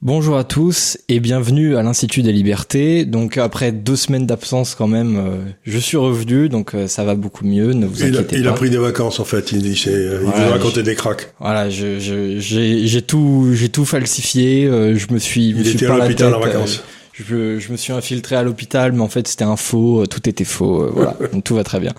[0.00, 3.04] Bonjour à tous et bienvenue à l'Institut des Libertés.
[3.04, 7.16] Donc après deux semaines d'absence quand même, euh, je suis revenu, donc euh, ça va
[7.16, 7.72] beaucoup mieux.
[7.72, 8.50] Ne vous il inquiétez a, il pas.
[8.50, 9.50] a pris des vacances en fait.
[9.50, 11.32] Il, il, euh, il Voilà, veut raconter des cracks.
[11.40, 14.66] Voilà, je, je, j'ai, j'ai tout, j'ai tout falsifié.
[14.66, 16.78] euh, je me suis, Il était à l'hôpital en vacances.
[16.78, 16.82] euh,
[17.14, 20.44] je, je me suis infiltré à l'hôpital, mais en fait c'était un faux, tout était
[20.44, 20.88] faux.
[20.94, 21.92] voilà, donc tout va très bien.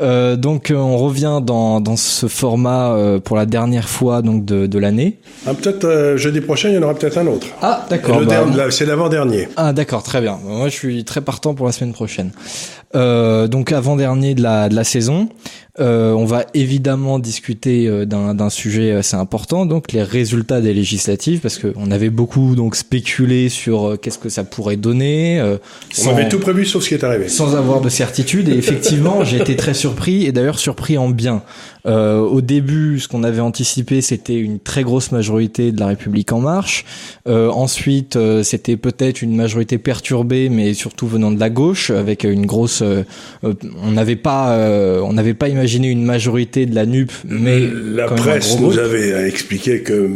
[0.00, 4.44] Euh, donc euh, on revient dans, dans ce format euh, pour la dernière fois donc
[4.44, 5.18] de, de l'année.
[5.46, 7.46] Ah, peut-être euh, jeudi prochain, il y en aura peut-être un autre.
[7.62, 8.20] Ah d'accord.
[8.24, 9.48] bah, c'est l'avant-dernier.
[9.56, 10.38] Ah d'accord, très bien.
[10.44, 12.30] Moi je suis très partant pour la semaine prochaine.
[12.96, 15.28] Euh, donc avant-dernier de la, de la saison,
[15.78, 21.40] euh, on va évidemment discuter d'un d'un sujet assez important, donc les résultats des législatives,
[21.40, 25.56] parce qu'on avait beaucoup donc spéculé sur qu'est-ce que ça pourrait donner, euh,
[25.98, 27.28] On sans, avait tout prévu sauf ce qui est arrivé.
[27.28, 28.48] sans avoir de certitude.
[28.48, 29.89] Et effectivement, j'ai été très surpris,
[30.24, 31.42] et d'ailleurs surpris en bien.
[31.86, 36.32] Euh, au début, ce qu'on avait anticipé, c'était une très grosse majorité de la République
[36.32, 36.84] en marche.
[37.28, 42.24] Euh, ensuite, euh, c'était peut-être une majorité perturbée, mais surtout venant de la gauche, avec
[42.24, 42.82] une grosse.
[42.82, 43.02] euh,
[43.44, 47.60] euh, on n'avait pas, euh, on n'avait pas imaginé une majorité de la NUP, mais
[47.60, 50.08] la presse nous avait expliqué que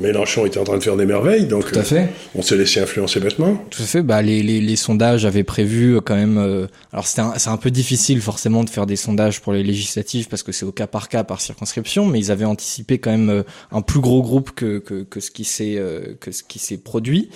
[0.00, 2.08] Mélenchon était en train de faire des merveilles, donc Tout à fait.
[2.34, 3.56] on s'est laissé influencer bêtement.
[3.70, 4.02] Tout à fait.
[4.02, 6.38] Bah, les, les, les sondages avaient prévu quand même.
[6.38, 9.62] euh, alors c'était un- c'est un, peu difficile forcément de faire des sondages pour les
[9.62, 13.10] législatives parce que c'est au cas par cas par circonscription, mais ils avaient anticipé quand
[13.10, 16.42] même euh, un plus gros groupe que que, que ce qui s'est euh, que ce
[16.42, 17.28] qui s'est produit.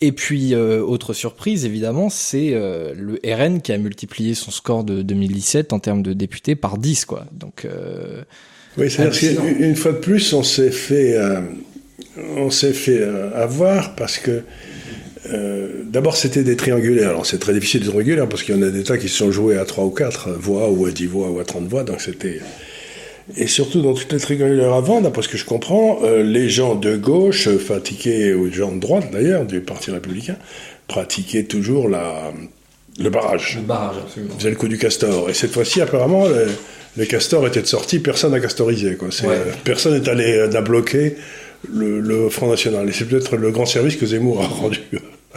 [0.00, 4.84] Et puis euh, autre surprise évidemment, c'est euh, le RN qui a multiplié son score
[4.84, 7.26] de 2017 en termes de députés par 10 quoi.
[7.32, 8.22] Donc euh,
[8.76, 11.18] Oui, c'est-à-dire qu'une une fois de plus, on s'est fait,
[12.36, 13.02] on s'est fait
[13.34, 14.42] avoir parce que
[15.84, 17.10] d'abord c'était des triangulaires.
[17.10, 19.16] Alors c'est très difficile de triangulaires parce qu'il y en a des tas qui se
[19.16, 21.82] sont joués à 3 ou 4 voix ou à 10 voix ou à 30 voix,
[21.82, 22.40] donc c'était
[23.36, 26.74] et surtout dans toutes les triangulaires avant, d'après ce que je comprends, euh, les gens
[26.74, 30.36] de gauche euh, pratiquaient, ou les gens de droite d'ailleurs, du Parti républicain,
[30.86, 32.32] pratiquaient toujours la,
[32.98, 33.58] le barrage.
[33.66, 34.34] barrage absolument.
[34.38, 35.28] Vous avez le coup du castor.
[35.30, 36.46] Et cette fois-ci, apparemment, le,
[36.96, 38.96] le castor était de sortie, personne n'a castorisé.
[38.96, 39.08] Quoi.
[39.10, 39.34] C'est, Ouais.
[39.34, 41.10] euh, personne n'est allé euh,
[41.72, 42.88] le, le Front National.
[42.88, 44.80] Et c'est peut-être le grand service que Zemmour a rendu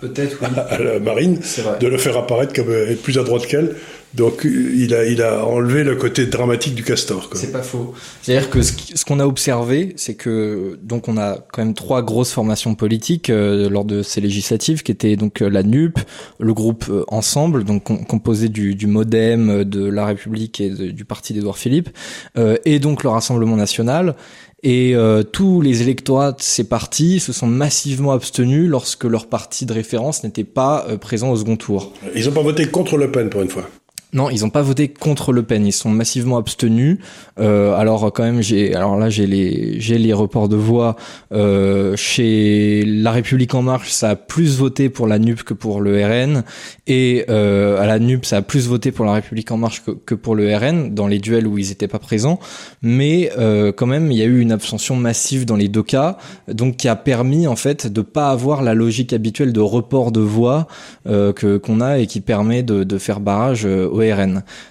[0.01, 0.47] Peut-être oui.
[0.69, 1.39] à la marine,
[1.79, 3.75] de le faire apparaître comme euh, être plus à droite qu'elle.
[4.13, 7.29] Donc euh, il a, il a enlevé le côté dramatique du castor.
[7.29, 7.39] Quoi.
[7.39, 7.93] C'est pas faux.
[8.21, 12.31] C'est-à-dire que ce qu'on a observé, c'est que donc on a quand même trois grosses
[12.33, 15.97] formations politiques euh, lors de ces législatives, qui étaient donc euh, la NUP,
[16.39, 20.91] le groupe euh, Ensemble, donc com- composé du, du MoDem, de La République et de-
[20.91, 21.89] du parti d'Édouard Philippe,
[22.37, 24.15] euh, et donc le Rassemblement national.
[24.63, 29.65] Et euh, tous les électorats de ces partis se sont massivement abstenus lorsque leur parti
[29.65, 31.93] de référence n'était pas euh, présent au second tour.
[32.15, 33.67] Ils n'ont pas voté contre Le Pen pour une fois.
[34.13, 35.65] Non, ils n'ont pas voté contre Le Pen.
[35.65, 36.97] Ils sont massivement abstenus.
[37.39, 40.95] Euh, alors quand même, j'ai alors là j'ai les j'ai les reports de voix
[41.31, 43.89] euh, chez La République en Marche.
[43.91, 46.43] Ça a plus voté pour la NUP que pour le RN,
[46.87, 49.91] et euh, à la NUP ça a plus voté pour La République en Marche que,
[49.91, 52.39] que pour le RN dans les duels où ils n'étaient pas présents.
[52.81, 56.17] Mais euh, quand même, il y a eu une abstention massive dans les deux cas,
[56.47, 60.19] donc qui a permis en fait de pas avoir la logique habituelle de report de
[60.19, 60.67] voix
[61.07, 63.87] euh, que qu'on a et qui permet de, de faire barrage euh,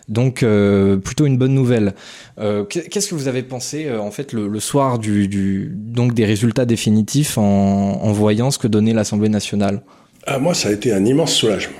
[0.09, 1.95] Donc euh, plutôt une bonne nouvelle.
[2.39, 6.25] Euh, qu'est- Qu'est-ce que vous avez pensé euh, en fait le, soir du, donc des
[6.25, 9.83] résultats définitifs en, voyant ce que donnait l'Assemblée nationale?
[10.27, 11.77] Ah, moi, ça a été un immense soulagement.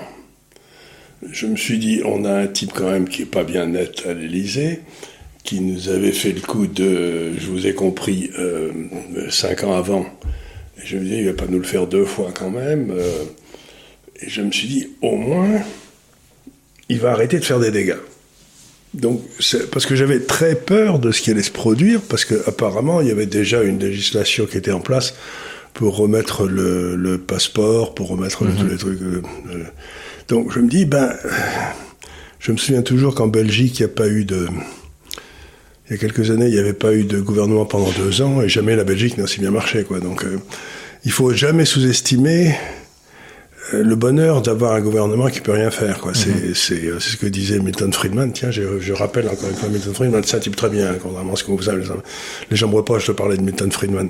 [1.31, 4.03] Je me suis dit, on a un type quand même qui est pas bien net
[4.09, 4.79] à l'Élysée,
[5.43, 8.31] qui nous avait fait le coup de, je vous ai compris,
[9.29, 10.05] cinq ans avant.
[10.83, 12.91] Je me disais, il va pas nous le faire deux fois quand même.
[14.21, 15.61] et je me suis dit, au moins,
[16.91, 17.97] il va arrêter de faire des dégâts.
[18.93, 19.21] Donc,
[19.71, 23.11] parce que j'avais très peur de ce qui allait se produire, parce qu'apparemment, il y
[23.11, 25.13] avait déjà une législation qui était en place
[25.73, 29.01] pour remettre le, le passeport, pour remettre le- tous les trucs.
[29.01, 29.21] euh,
[29.53, 29.63] euh.
[30.27, 31.13] Donc, je me dis, ben,
[32.39, 34.47] je me souviens toujours qu'en Belgique, il n'y a pas eu de.
[35.89, 38.41] Il y a quelques années, il n'y avait pas eu de gouvernement pendant deux ans,
[38.41, 39.99] et jamais la Belgique n'a si bien marché, quoi.
[40.01, 40.37] Donc, euh,
[41.05, 42.55] il faut jamais sous-estimer
[43.73, 45.99] le bonheur d'avoir un gouvernement qui peut rien faire.
[45.99, 46.13] Quoi.
[46.13, 48.31] C'est, c'est, euh, c'est ce que disait Milton Friedman.
[48.33, 51.33] Tiens, je, je rappelle encore une fois Milton Friedman, c'est un type très bien, contrairement
[51.33, 51.79] à ce que vous savez.
[51.79, 52.01] Les, gens-
[52.49, 54.09] les gens me reprochent de parler de Milton Friedman.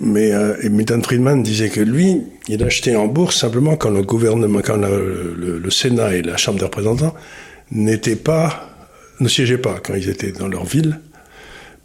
[0.00, 4.60] Mais euh, Milton Friedman disait que lui, il achetait en bourse simplement quand le gouvernement,
[4.64, 7.14] quand le, le- le Sénat et la Chambre des représentants
[7.72, 8.70] n'étaient pas,
[9.20, 11.00] ne siégeaient pas quand ils étaient dans leur ville,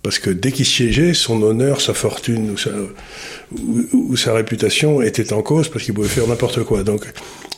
[0.05, 2.69] Parce que dès qu'il siégeait, son honneur, sa fortune ou sa,
[3.91, 6.83] ou, sa réputation était en cause parce qu'il pouvait faire n'importe quoi.
[6.83, 7.11] Donc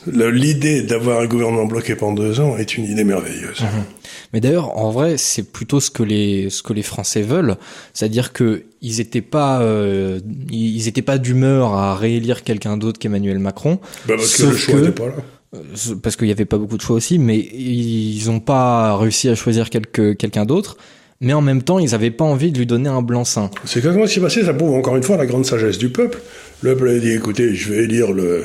[0.06, 3.60] l'idée d'avoir un gouvernement bloqué pendant deux ans est une idée merveilleuse.
[3.60, 3.84] Mhm.
[4.32, 7.58] Mais d'ailleurs, en vrai, c'est plutôt ce que les ce que les Français veulent,
[7.92, 10.18] c'est-à-dire que ils étaient pas euh,
[10.50, 13.78] ils étaient pas d'humeur à réélire quelqu'un d'autre qu'Emmanuel Macron.
[14.06, 15.16] Bah parce que le choix n'était pas là.
[15.54, 19.28] Euh, parce qu'il n'y avait pas beaucoup de choix aussi, mais ils n'ont pas réussi
[19.28, 20.78] à choisir quelqu'un d'autre.
[21.20, 23.50] Mais en même temps, ils n'avaient pas envie de lui donner un blanc-seing.
[23.64, 24.44] C'est exactement ce qui s'est passé?
[24.44, 26.20] Ça prouve encore une fois la grande sagesse du peuple.
[26.62, 28.44] Le peuple a dit écoutez, je vais élire le,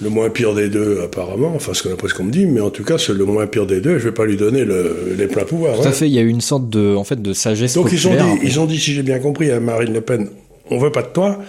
[0.00, 1.52] le moins pire des deux, apparemment.
[1.54, 3.66] Enfin, ce qu'on ce qu'on me dit, mais en tout cas, c'est le moins pire
[3.66, 3.98] des deux.
[3.98, 5.76] Je vais pas lui donner le, les pleins pouvoirs.
[5.76, 5.92] Tout à hein.
[5.92, 6.06] fait.
[6.06, 8.40] Il y a eu une sorte de, en fait, de sagesse Donc ils ont dit,
[8.44, 10.28] ils ont dit, si j'ai bien compris, à Marine Le Pen,
[10.70, 11.40] on veut pas de toi,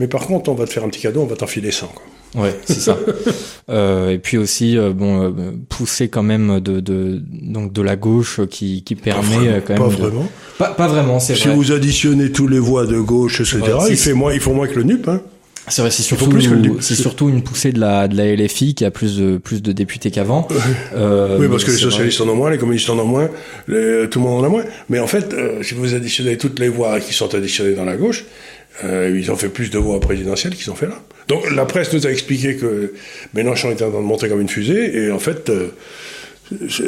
[0.00, 1.86] mais par contre, on va te faire un petit cadeau, on va t'enfiler 100.
[1.86, 2.02] Quoi.
[2.34, 2.98] Ouais, c'est ça.
[3.68, 5.30] euh, et puis aussi, euh, bon, euh,
[5.68, 9.82] pousser quand même de, de, donc de la gauche qui, qui permet euh, quand même.
[9.82, 10.28] Pas vraiment.
[10.58, 11.42] Pas, pas vraiment, c'est vrai.
[11.42, 14.66] Si vous additionnez tous les voix de gauche, etc., il fait moins, il faut moins
[14.66, 15.20] que le NUP, hein.
[15.68, 16.28] C'est vrai, c'est surtout,
[16.80, 19.70] c'est surtout une poussée de la, de la LFI qui a plus de, plus de
[19.70, 20.48] députés qu'avant.
[20.92, 23.30] Euh, oui, parce que les socialistes en ont moins, les communistes en ont moins,
[23.68, 24.64] les, tout le monde en a moins.
[24.88, 25.32] Mais en fait,
[25.62, 28.24] si vous additionnez toutes les voix qui sont additionnées dans la gauche,
[28.84, 31.00] euh, ils ont fait plus de voix présidentielles qu'ils ont fait là.
[31.28, 32.94] Donc la presse nous a expliqué que
[33.34, 35.68] Mélenchon était en train de monter comme une fusée, et en fait, euh,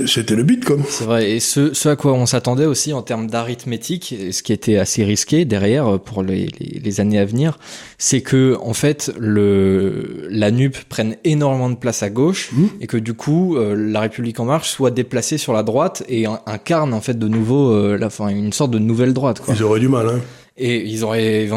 [0.06, 0.82] c'était le but comme.
[0.88, 4.52] C'est vrai, et ce, ce, à quoi on s'attendait aussi en termes d'arithmétique, ce qui
[4.52, 7.58] était assez risqué derrière pour les, les, les années à venir,
[7.98, 12.64] c'est que en fait le la NUP prenne énormément de place à gauche mmh.
[12.80, 16.26] et que du coup euh, la République en marche soit déplacée sur la droite et
[16.46, 19.40] incarne en fait de nouveau euh, la, une sorte de nouvelle droite.
[19.40, 19.54] Quoi.
[19.54, 20.20] Ils auraient du mal, hein.
[20.56, 21.48] Et ils auraient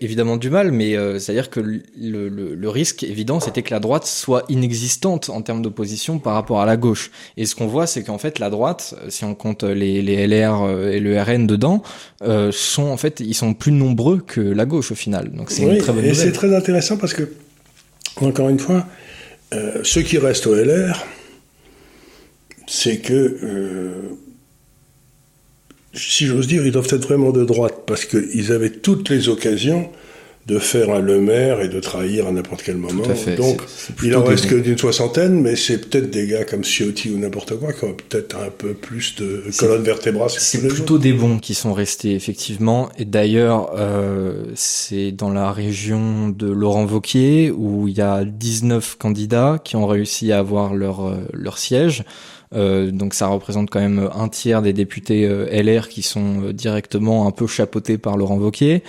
[0.00, 3.80] évidemment du mal, mais euh, c'est-à-dire que le, le, le, risque évident, c'était que la
[3.80, 7.10] droite soit inexistante en termes d'opposition par rapport à la gauche.
[7.36, 10.62] Et ce qu'on voit, c'est qu'en fait, la droite, si on compte les, les LR
[10.62, 11.82] euh, et le RN dedans,
[12.22, 15.32] euh, sont en fait, ils sont plus nombreux que la gauche au final.
[15.32, 17.28] Donc c'est une très bonne Et c'est très intéressant parce que,
[18.22, 18.86] encore une fois,
[19.52, 21.04] euh, ceux qui restent au LR,
[22.66, 24.16] c'est que
[25.96, 29.90] si j'ose dire, ils doivent être vraiment de droite, parce qu'ils avaient toutes les occasions
[30.46, 33.02] de faire un Le Maire et de trahir à n'importe quel moment.
[33.36, 33.62] Donc,
[34.04, 37.58] il en reste que d'une soixantaine, mais c'est peut-être des gars comme Ciotti ou n'importe
[37.58, 40.30] quoi qui ont peut-être un peu plus de colonne vertébrale.
[40.30, 42.90] C'est plutôt des bons qui sont restés, effectivement.
[42.96, 48.98] Et d'ailleurs, euh, c'est dans la région de Laurent Vauquier où il y a 19
[48.98, 52.04] candidats qui ont réussi à avoir leur, euh, leur siège.
[52.54, 56.52] Euh, donc ça représente quand même un tiers des députés euh, LR qui sont euh,
[56.52, 58.82] directement un peu chapeautés par Laurent Wauquiez.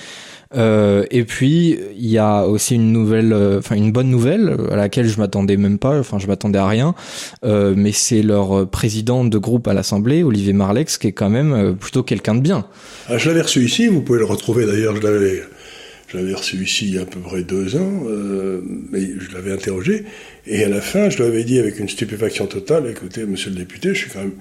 [0.55, 5.07] Euh, et puis il y a aussi une nouvelle, enfin une bonne nouvelle à laquelle
[5.07, 6.95] je m'attendais même pas, enfin je m'attendais à rien,
[7.43, 11.75] euh, mais c'est leur président de groupe à l'Assemblée, Olivier Marlex, qui est quand même
[11.75, 12.65] plutôt quelqu'un de bien.
[13.09, 15.43] Ah, je l'avais reçu ici, vous pouvez le retrouver d'ailleurs, je l'avais,
[16.07, 18.61] je l'avais reçu ici il y a à peu près deux ans, euh,
[18.91, 20.05] mais je l'avais interrogé,
[20.45, 23.57] et à la fin, je lui avais dit avec une stupéfaction totale, écoutez, monsieur le
[23.57, 24.35] député, je suis quand même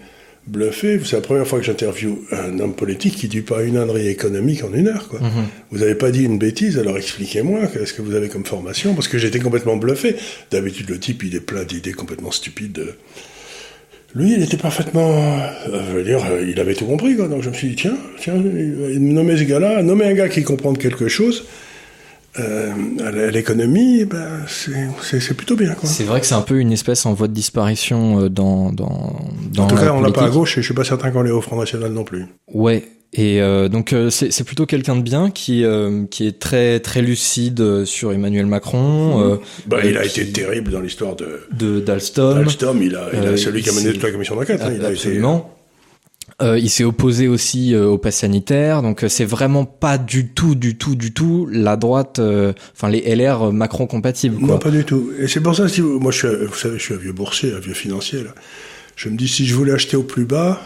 [0.47, 4.07] bluffé, c'est la première fois que j'interviewe un homme politique qui dit pas une ânerie
[4.07, 5.09] économique en une heure.
[5.09, 5.21] Quoi.
[5.21, 5.47] Mhm.
[5.71, 9.09] Vous n'avez pas dit une bêtise, alors expliquez-moi, qu'est-ce que vous avez comme formation Parce
[9.09, 10.15] que j'étais complètement bluffé.
[10.53, 12.95] D'habitude, le type, il est plein d'idées complètement stupides.
[14.17, 15.11] Lui, il était parfaitement...
[15.11, 17.29] Euh, je veux dire, euh, il avait tout compris, quoi.
[17.29, 20.73] Donc je me suis dit, tiens, tiens, nommer ce gars-là, nommer un gars qui comprend
[20.73, 21.45] quelque chose,
[22.39, 22.73] euh,
[23.05, 25.75] à l'économie, ben, c'est plutôt bien.
[25.83, 29.21] C'est vrai que c'est un peu une espèce en voie de disparition dans, dans,
[29.53, 31.21] dans En tout cas, on l'a pas à gauche et je suis pas certain qu'on
[31.21, 32.25] l'ait au Front National non plus.
[32.55, 32.85] Ouais.
[33.13, 35.65] Et euh, donc euh, c'est plutôt quelqu'un de bien qui
[36.11, 39.35] qui est très très lucide sur Emmanuel Macron.
[39.35, 39.39] Mmh.
[39.67, 42.35] bah, il a été terrible dans l'histoire de d'Alstom.
[42.35, 44.61] D'Alstom, il a, il a celui qui a mené toute la commission d'enquête.
[44.63, 45.57] Hein, il a absolument.
[46.43, 50.29] Euh, il s'est opposé aussi euh, au pass sanitaire, donc euh, c'est vraiment pas du
[50.29, 54.37] tout, du tout, du tout la droite, euh, enfin les LR Macron compatibles.
[54.45, 55.13] Non, pas du tout.
[55.19, 57.55] Et c'est pour ça, si moi, je suis, vous savez, je suis un vieux boursier,
[57.55, 58.23] un vieux financier.
[58.23, 58.35] Là.
[58.97, 60.61] Je me dis, si je voulais acheter au plus bas,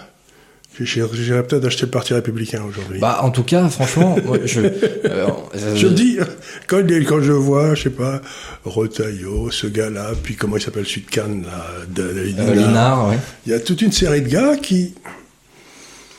[0.85, 3.01] j'irais peut-être acheter le Parti républicain aujourd'hui.
[3.01, 4.61] Bah, en tout cas, franchement, je.
[5.77, 6.19] je dis,
[6.67, 8.21] quand, quand je vois, je sais pas,
[8.65, 11.45] Rotaillot, ce gars-là, puis comment il s'appelle, Sud Cannes,
[11.97, 13.19] là, Linard, ouais.
[13.47, 14.95] Il y a toute une série de gars qui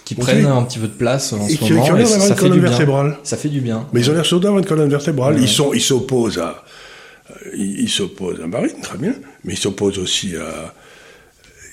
[0.06, 1.98] qui prennent un petit peu de place en ce moment.
[1.98, 3.18] et ça, fait du bien.
[3.24, 3.88] Ça fait du bien.
[3.94, 5.38] Mais ils ont l'air surtout d'avoir une colonne vertébrale.
[5.40, 6.64] Ils sont, ils s'opposent à,
[7.56, 9.14] ils s'opposent à Marine, très bien,
[9.44, 10.74] mais ils s'opposent aussi à.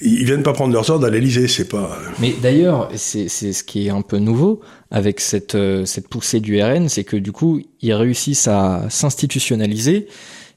[0.01, 1.99] Ils viennent pas prendre leurs ordres à l'Elysée, c'est pas.
[2.21, 6.63] Mais d'ailleurs, c'est ce qui est un peu nouveau avec cette euh, cette poussée du
[6.63, 10.07] RN, c'est que du coup, ils réussissent à s'institutionnaliser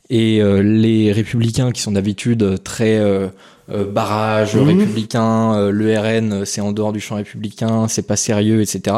[0.10, 3.30] et euh, les républicains qui sont d'habitude très euh,
[3.72, 4.68] euh, barrage mhm.
[4.68, 8.96] républicain, euh, le RN c'est en dehors du champ républicain, c'est pas sérieux, etc.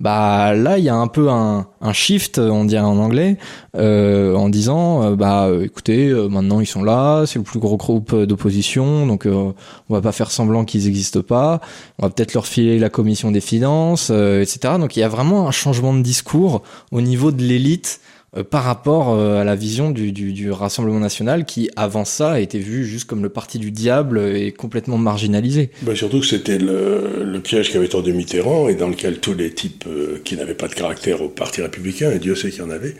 [0.00, 3.38] bah là il y a un peu un, un shift on dirait en anglais
[3.76, 7.76] euh, en disant euh, bah écoutez euh, maintenant ils sont là c'est le plus gros
[7.76, 9.54] groupe d'opposition donc on
[9.88, 11.60] va pas faire semblant qu'ils existent pas
[11.98, 15.46] on va peut-être leur filer la commission des finances etc donc il y a vraiment
[15.46, 19.90] un changement de discours au niveau de l'élite euh, par rapport euh, à la vision
[19.90, 23.70] du, du, du, Rassemblement national qui, avant ça, été vu juste comme le parti du
[23.70, 25.70] diable et complètement marginalisé.
[25.82, 29.52] Bah surtout que c'était le, le, piège qu'avait tendu Mitterrand et dans lequel tous les
[29.52, 32.64] types euh, qui n'avaient pas de caractère au parti républicain, et Dieu sait qu'il y
[32.64, 32.96] en avait,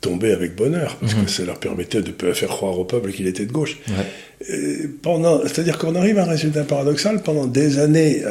[0.00, 1.28] tombaient avec bonheur, parce que mhm.
[1.28, 3.78] ça leur permettait de faire croire au peuple qu'il était de gauche.
[3.88, 4.88] Ouais.
[5.02, 8.22] pendant, c'est-à-dire qu'on arrive à un résultat paradoxal pendant des années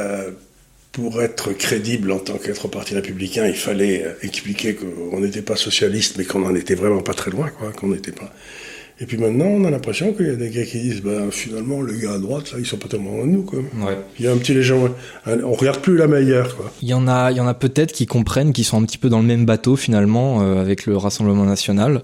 [0.92, 6.16] pour être crédible en tant qu'être parti républicain, il fallait expliquer qu'on n'était pas socialiste,
[6.16, 8.32] mais qu'on n'en était vraiment pas très loin, quoi, qu'on n'était pas.
[9.00, 11.82] Et puis maintenant, on a l'impression qu'il y a des gars qui disent, ben, finalement,
[11.82, 13.60] les gars à droite, là, ils sont pas tellement loin de nous, quoi.
[13.60, 13.96] Ouais.
[14.18, 14.90] Il y a un petit légende,
[15.26, 16.72] on regarde plus la meilleure, quoi.
[16.82, 18.98] Il y en a, il y en a peut-être qui comprennent, qui sont un petit
[18.98, 22.02] peu dans le même bateau, finalement, euh, avec le Rassemblement National,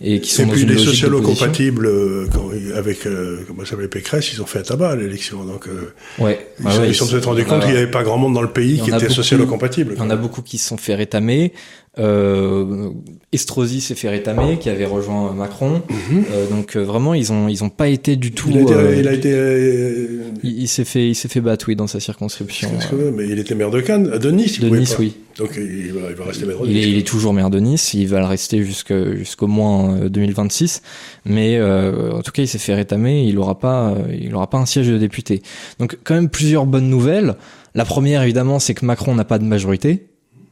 [0.00, 2.28] et qui sont et puis dans les socialo-compatibles euh,
[2.76, 5.94] avec, euh, comment ça s'appelle, Pécresse, ils ont fait un tabac à l'élection, donc, euh,
[6.22, 6.46] ouais.
[6.60, 8.78] Ils, se sont peut-être rendus compte qu'il n'y avait pas grand monde dans le pays
[8.78, 9.94] qui était socialo-compatible.
[9.96, 11.52] Il y en a beaucoup qui se sont fait rétamer,
[11.98, 12.90] euh,
[13.32, 15.82] Estrosi s'est fait rétamer, qui avait rejoint Macron.
[15.88, 16.24] Mhm.
[16.30, 18.50] euh, donc euh, vraiment, ils ont ils ont pas été du tout.
[18.50, 21.64] Il a été, euh, il, a été euh, il, s'est fait il s'est fait battre
[21.68, 22.70] oui dans sa circonscription.
[23.14, 24.60] Mais il était maire de Cannes, de Nice.
[24.60, 25.16] De Nice, oui.
[25.38, 26.76] Donc il va, il va rester maire de Nice.
[26.76, 27.94] Il est, il est, toujours maire de Nice.
[27.94, 30.82] Il va le rester jusqu'au moins 2026.
[31.24, 33.24] Mais en tout cas, il s'est fait rétamer.
[33.26, 35.42] Il aura pas il aura pas un siège de député.
[35.78, 37.36] Donc quand même plusieurs bonnes nouvelles.
[37.74, 40.06] La première évidemment, c'est que Macron n'a pas de majorité.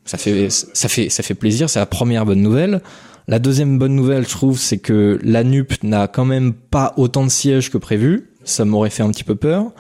[0.05, 1.71] Ça fait, ça fait, ça fait plaisir.
[1.71, 2.83] C'est la première bonne nouvelle.
[3.27, 7.25] La deuxième bonne nouvelle, je trouve, c'est que la NUP n'a quand même pas autant
[7.25, 8.31] de sièges que prévu.
[8.45, 9.73] Ça m'aurait fait un petit peu peur.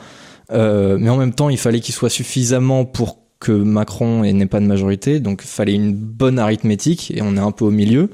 [0.51, 4.61] Euh, mais en même temps, il fallait qu'il soit suffisamment pour que Macron n'ait pas
[4.61, 5.21] de majorité.
[5.21, 8.09] Donc, il fallait une bonne arithmétique et on est un peu au milieu.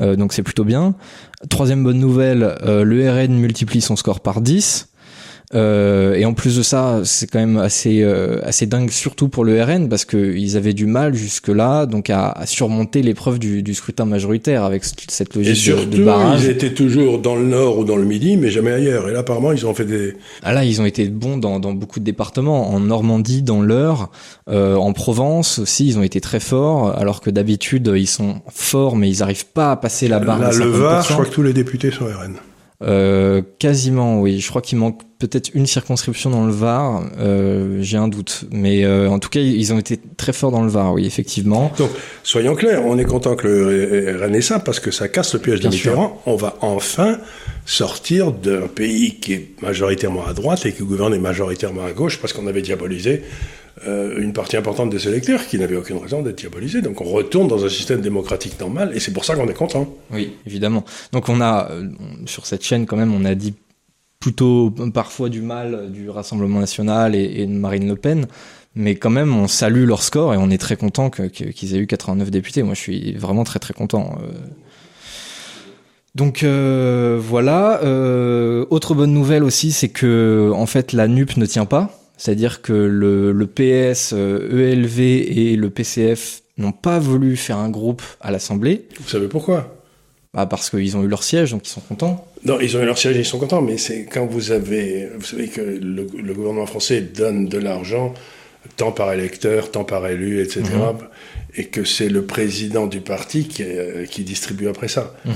[0.00, 0.96] Euh, donc, c'est plutôt bien.
[1.48, 4.88] Troisième bonne nouvelle, euh, le RN multiplie son score par 10.
[5.54, 9.44] Euh, et en plus de ça, c'est quand même assez euh, assez dingue, surtout pour
[9.44, 13.62] le RN, parce qu'ils avaient du mal jusque là, donc à, à surmonter l'épreuve du,
[13.62, 16.42] du, scrutin majoritaire avec cette logique et surtout, de, barrage.
[16.42, 19.08] Ils étaient toujours dans le nord ou dans le midi, mais jamais ailleurs.
[19.08, 20.14] Et là, apparemment, ils ont fait des.
[20.42, 24.10] Ah là, ils ont été bons dans, dans beaucoup de départements, en Normandie, dans l'Eure,
[24.48, 28.96] euh, en Provence aussi, ils ont été très forts, alors que d'habitude ils sont forts,
[28.96, 30.40] mais ils n'arrivent pas à passer la barre.
[30.40, 32.34] Là, le Var, je crois que tous les députés sont RN.
[32.82, 34.40] Euh, quasiment, oui.
[34.40, 37.04] Je crois qu'il manque peut-être une circonscription dans le Var.
[37.18, 40.62] Euh, J'ai un doute, mais euh, en tout cas, ils ont été très forts dans
[40.62, 41.72] le Var, oui, effectivement.
[41.78, 41.90] Donc,
[42.22, 45.68] soyons clairs, on est content que le ça parce que ça casse le piège de
[45.68, 46.20] Mitterrand.
[46.26, 47.18] On va enfin
[47.64, 52.32] sortir d'un pays qui est majoritairement à droite et qui gouverne majoritairement à gauche parce
[52.32, 53.22] qu'on avait diabolisé
[53.84, 56.80] euh, une partie importante des électeurs qui n'avaient aucune raison d'être diabolisés.
[56.80, 59.86] Donc on retourne dans un système démocratique normal et c'est pour ça qu'on est content.
[60.10, 60.82] Oui, évidemment.
[61.12, 61.86] Donc on a, euh,
[62.24, 63.54] sur cette chaîne quand même, on a dit
[64.18, 68.26] plutôt parfois du mal du Rassemblement national et, de Marine Le Pen.
[68.74, 71.86] Mais quand même, on salue leur score et on est très content qu'ils aient eu
[71.86, 72.62] 89 députés.
[72.62, 74.18] Moi, je suis vraiment très très content.
[74.22, 74.32] Euh.
[76.14, 77.80] Donc voilà.
[78.70, 82.05] Autre bonne nouvelle aussi, c'est que en fait la NUP ne tient pas.
[82.16, 87.58] C'est-à-dire que le, le PS, ELV euh, e et le PCF n'ont pas voulu faire
[87.58, 88.86] un groupe à l'Assemblée.
[89.00, 89.76] Vous savez pourquoi?
[90.32, 92.26] Bah Parce qu'ils ont eu leur siège, donc ils sont contents.
[92.44, 95.08] Non, ils ont eu leur siège et ils sont contents, mais c'est quand vous avez...
[95.18, 96.04] Vous savez que le,
[96.34, 98.14] gouvernement français donne de l'argent,
[98.76, 100.98] tant par électeur, tant par élu, etc., mhm.
[101.56, 105.14] et que c'est le président du parti qui, euh, qui distribue après ça.
[105.24, 105.34] Mhm.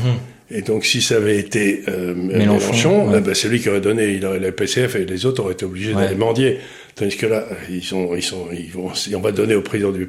[0.50, 4.14] Et donc, si ça avait été euh, Mélenchon, eh ben, c'est lui qui aurait donné,
[4.14, 6.58] il aurait, le PCF et les autres auraient été obligés d'aller mendier.
[6.96, 10.08] Tandis que là, ils sont, ils sont, ils vont, on va donner au président du,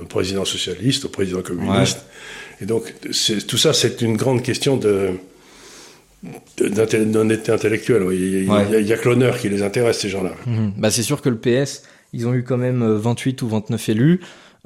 [0.00, 2.06] au président socialiste, au président communiste.
[2.62, 2.94] Et donc,
[3.46, 5.10] tout ça, c'est une grande question de,
[6.58, 8.04] d'honnêteté intellectuelle.
[8.12, 10.32] Il n'y a, que l'honneur qui les intéresse, ces gens-là.
[10.46, 10.72] Mhm.
[10.78, 11.82] Bah, c'est sûr que le PS,
[12.14, 14.20] ils ont eu quand même 28 ou 29 élus.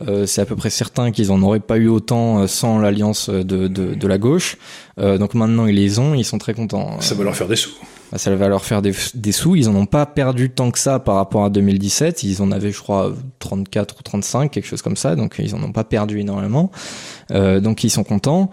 [0.07, 3.31] Euh, c'est à peu près certain qu'ils en auraient pas eu autant euh, sans l'alliance
[3.31, 4.57] de, de, de, la gauche.
[5.00, 7.00] Euh, donc maintenant ils les ont, ils sont très contents.
[7.00, 7.73] Ça va leur faire des sous.
[8.11, 9.57] Bah, ça va leur faire des, des, sous.
[9.57, 12.23] Ils en ont pas perdu tant que ça par rapport à 2017.
[12.23, 15.15] Ils en avaient, je crois, 34 ou 35, quelque chose comme ça.
[15.15, 16.71] Donc ils en ont pas perdu énormément.
[17.31, 18.50] Euh, donc ils sont contents.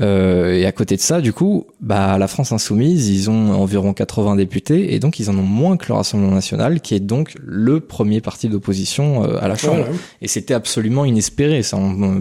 [0.00, 3.94] Euh, et à côté de ça, du coup, bah la France insoumise, ils ont environ
[3.94, 7.34] 80 députés et donc ils en ont moins que le Rassemblement national, qui est donc
[7.42, 9.86] le premier parti d'opposition euh, à la Chambre.
[10.20, 11.62] Et c'était absolument inespéré.
[11.62, 11.78] Ça,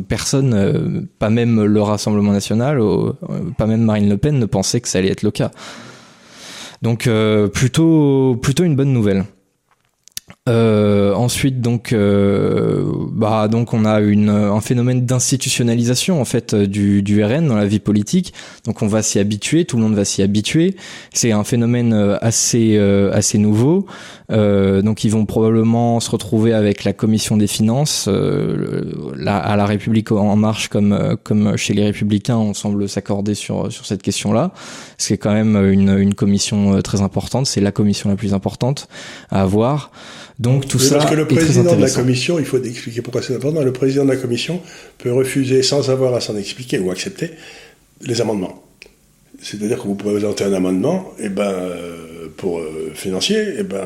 [0.07, 2.79] personne, euh, pas même le Rassemblement national,
[3.57, 5.51] pas même Marine Le Pen, ne pensait que ça allait être le cas.
[6.81, 7.09] Donc
[7.53, 9.25] plutôt plutôt une bonne nouvelle.
[10.47, 17.03] Euh, ensuite donc euh, bah donc on a une un phénomène d'institutionnalisation en fait du
[17.03, 18.33] du RN dans la vie politique.
[18.65, 20.75] Donc on va s'y habituer, tout le monde va s'y habituer.
[21.13, 23.87] C'est un phénomène assez assez nouveau.
[24.29, 30.11] donc ils vont probablement se retrouver avec la commission des finances la, à la République
[30.11, 34.51] en marche comme comme chez les républicains, on semble s'accorder sur sur cette question-là.
[34.97, 38.87] C'est quand même une une commission très importante, c'est la commission la plus importante
[39.29, 39.91] à avoir.
[40.39, 40.97] Donc tout ça.
[40.97, 43.61] Parce que le président de la commission, il faut expliquer pourquoi c'est important.
[43.61, 44.61] Le président de la commission
[44.97, 47.31] peut refuser sans avoir à s'en expliquer ou accepter
[48.01, 48.63] les amendements.
[49.41, 53.83] C'est-à-dire que vous pouvez présenter un amendement, et ben euh, pour euh, financier, et ben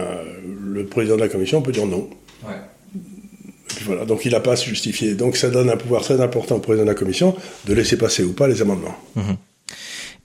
[0.65, 2.09] le président de la commission peut dire non.
[2.43, 2.55] Ouais.
[2.95, 5.13] Et puis voilà, donc il n'a pas à se justifier.
[5.13, 8.23] Donc ça donne un pouvoir très important au président de la commission de laisser passer
[8.23, 8.95] ou pas les amendements.
[9.15, 9.37] Mhm.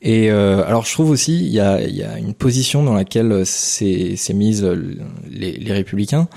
[0.06, 3.44] Et euh, alors je trouve aussi il y a, y a, une position dans laquelle
[3.44, 4.64] c'est mise
[5.28, 6.28] les, les, républicains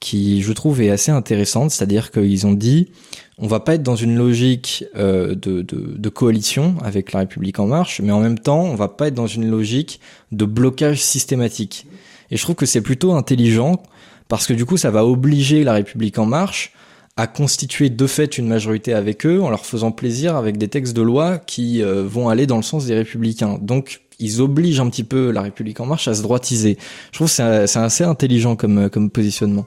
[0.00, 2.90] qui je trouve est assez intéressante, c'est-à-dire qu'ils ont dit
[3.38, 7.58] on va pas être dans une logique euh, de, de, de, coalition avec la République
[7.58, 9.98] en marche, mais en même temps on va pas être dans une logique
[10.30, 11.86] de blocage systématique.
[12.30, 13.82] Et je trouve que c'est plutôt intelligent
[14.28, 16.74] parce que du coup ça va obliger la République en marche
[17.16, 20.94] à constituer de fait une majorité avec eux en leur faisant plaisir avec des textes
[20.94, 23.58] de loi qui euh, vont aller dans le sens des républicains.
[23.60, 26.76] Donc ils obligent un petit peu la République en marche à se droitiser.
[27.12, 29.66] Je trouve que c'est assez intelligent comme, euh, comme positionnement.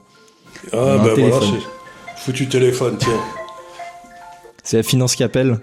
[0.72, 3.20] Ah ben voilà, c'est foutu téléphone, tiens.
[4.62, 5.58] C'est la finance qui appelle.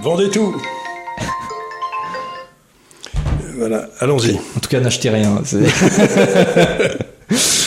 [0.00, 0.56] Vendez tout
[3.56, 4.36] Voilà, allons-y.
[4.56, 5.40] En tout cas, n'achetez rien.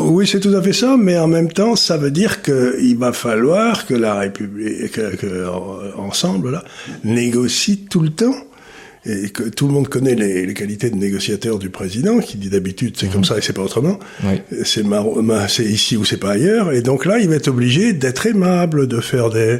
[0.00, 3.12] oui, c'est tout à fait ça, mais en même temps, ça veut dire qu'il va
[3.12, 5.46] falloir que la République, que, que,
[5.96, 6.64] ensemble, là,
[7.04, 8.34] négocie tout le temps
[9.06, 12.50] et que tout le monde connaît les, les, qualités de négociateur du président, qui dit
[12.50, 13.24] d'habitude c'est comme mhm.
[13.24, 13.98] ça et c'est pas autrement.
[14.24, 14.40] Oui.
[14.64, 14.84] C'est
[15.48, 16.72] c'est ici ou c'est pas ailleurs.
[16.72, 19.58] Et donc là, il va être obligé d'être aimable, de faire des,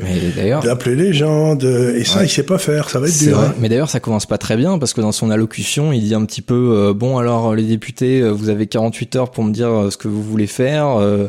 [0.63, 2.27] d'appeler les gens, de, et ça, ouais.
[2.27, 2.91] il sait pas faire.
[2.91, 3.39] Ça va être dur.
[3.39, 3.55] Hein.
[3.61, 6.25] Mais d'ailleurs, ça commence pas très bien parce que dans son allocution, il dit un
[6.25, 9.69] petit peu euh, bon alors les députés, euh, vous avez 48 heures pour me dire
[9.69, 11.29] euh, ce que vous voulez faire, euh,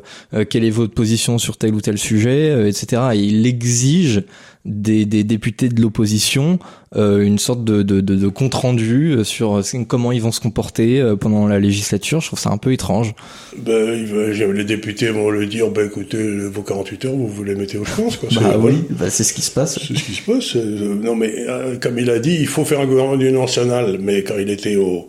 [0.50, 3.02] quelle est votre position sur tel ou tel sujet, etc.
[3.14, 4.24] Et il exige
[4.66, 6.60] des, des députés de l'opposition
[6.96, 10.32] euh, une sorte de, de, de, de, compte rendu euh, sur euh, comment ils vont
[10.32, 12.22] se comporter euh, pendant la législature.
[12.22, 13.14] Je trouve ça un peu étrange.
[13.58, 14.06] Ben,
[14.54, 17.84] les députés vont le dire, ben écoutez, vos 48 heures, vous vous les mettez au
[17.84, 18.18] France.
[18.18, 18.30] Quoi.
[18.34, 19.78] Bah oui, bah, c'est ce qui se passe.
[19.80, 20.56] C'est ce qui se passe.
[20.56, 21.34] Non mais,
[21.82, 23.98] comme il a dit, il faut faire un gouvernement d'union nationale.
[24.00, 25.08] Mais quand il était au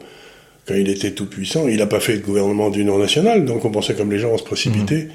[0.67, 3.45] quand il était tout puissant, il n'a pas fait de gouvernement d'union nationale.
[3.45, 5.05] Donc on pensait comme les gens vont se précipiter.
[5.05, 5.09] Mmh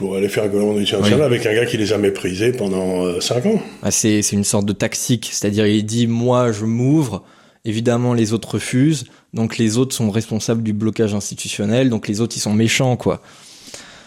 [0.00, 3.44] pour aller faire un gouvernement national avec un gars qui les a méprisés pendant 5
[3.44, 3.62] euh, ans.
[3.82, 7.22] Ah, c'est, c'est une sorte de tactique, c'est-à-dire il dit moi je m'ouvre,
[7.66, 12.34] évidemment les autres refusent, donc les autres sont responsables du blocage institutionnel, donc les autres
[12.34, 13.20] ils sont méchants quoi.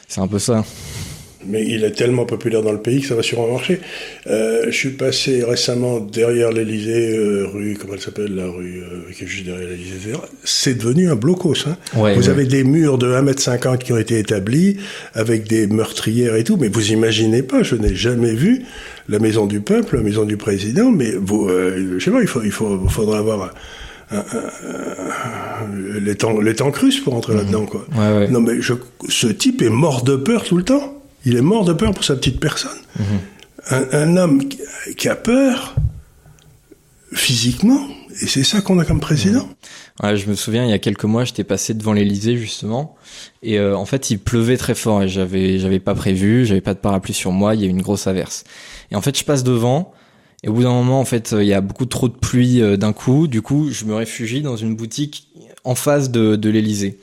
[0.07, 0.65] C'est un peu ça
[1.47, 3.79] mais il est tellement populaire dans le pays que ça va sûrement marcher.
[4.27, 9.11] Euh, je suis passé récemment derrière l'Elysée, euh, rue, comment elle s'appelle, la rue euh,
[9.13, 10.13] qui est juste derrière l'Elysée.
[10.43, 11.53] C'est devenu un blocos.
[11.67, 11.77] Hein.
[11.95, 12.29] Ouais, vous ouais.
[12.29, 14.77] avez des murs de 1m50 qui ont été établis,
[15.13, 18.63] avec des meurtrières et tout, mais vous imaginez pas, je n'ai jamais vu
[19.09, 22.41] la maison du peuple, la maison du président, mais vous, je sais pas, il, faut,
[22.43, 23.53] il faut, faudra avoir...
[24.11, 24.23] Un,
[26.01, 27.37] les temps les temps crus pour entrer mmh.
[27.37, 27.85] là-dedans quoi.
[27.97, 28.27] Ouais.
[28.27, 28.73] Non mais je,
[29.09, 31.02] ce type est mort de peur tout le temps.
[31.25, 32.77] Il est mort de peur pour sa petite personne.
[32.97, 33.03] Mmh.
[33.69, 34.43] Un, un, homme
[34.97, 35.75] qui a peur
[37.13, 37.87] physiquement,
[38.21, 39.45] et c'est ça qu'on a comme président.
[39.45, 40.05] Mmh.
[40.05, 42.95] Ouais, je me souviens, il y a quelques mois, j'étais passé devant l'Elysée justement,
[43.41, 46.73] et euh, en fait, il pleuvait très fort et j'avais j'avais pas prévu, j'avais pas
[46.73, 48.43] de parapluie sur moi, il y a eu une grosse averse.
[48.91, 49.93] Et en fait, je passe devant.
[50.43, 52.75] Et au bout d'un moment, en fait, il y a beaucoup trop de pluie euh,
[52.75, 53.27] d'un coup.
[53.27, 55.29] Du coup, je me réfugie dans une boutique
[55.63, 56.99] en face de, de l'Elysée.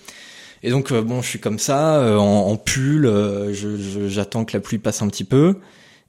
[0.63, 3.53] Et donc euh, bon, je suis comme ça, euh, en, en, pull, euh,
[4.09, 5.57] j'attends que la pluie passe un petit peu.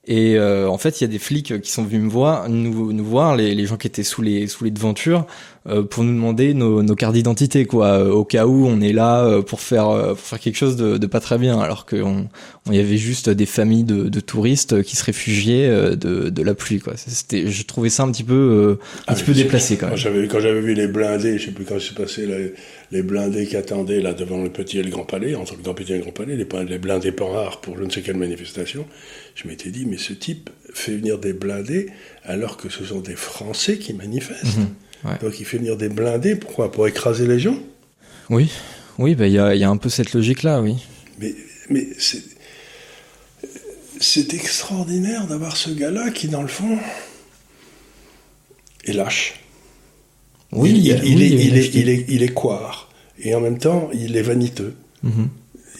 [0.08, 2.92] Et euh, en fait, il y a des flics qui sont venus me voir, nous,
[2.92, 5.28] nous voir, les, les gens qui étaient sous les sous les devantures,
[5.70, 8.94] euh, pour nous demander nos, nos cartes d'identité, quoi, euh, au cas où on est
[8.94, 12.28] là pour faire pour faire quelque chose de, de pas très bien, alors qu'on
[12.68, 16.56] on y avait juste des familles de, de touristes qui se réfugiaient de, de la
[16.56, 16.94] pluie, quoi.
[16.96, 19.92] C'était, je trouvais ça un petit peu un ah, petit peu déplacé quand même.
[19.92, 22.38] Quand j'avais quand j'avais vu les blindés, je sais plus quand c'est passé là,
[22.91, 25.73] les blindés qui attendaient là devant le petit et le grand palais, entre le grand
[25.73, 26.45] petit et le grand palais, les,
[26.77, 28.86] blindés rares pour je ne sais quelle manifestation.
[29.36, 31.89] Je m'étais dit, mais ce type fait venir des blindés
[32.23, 34.58] alors que ce sont des Français qui manifestent.
[34.58, 35.17] Mmh, ouais.
[35.21, 36.71] Donc il fait venir des blindés, pourquoi?
[36.71, 37.58] Pour écraser les gens?
[38.30, 38.51] Oui,
[38.97, 40.75] oui, il bah, y, a, y a un peu cette logique-là, oui.
[41.19, 41.34] Mais,
[41.69, 42.23] mais c'est,
[44.01, 46.77] c'est extraordinaire d'avoir ce gars-là qui, dans le fond,
[48.84, 49.40] est lâche.
[50.52, 52.90] Oui, il, il, oui, il, est, il, est, il, est, il est coire.
[53.24, 54.74] Et en même temps, il est vaniteux.
[55.04, 55.24] Mmh.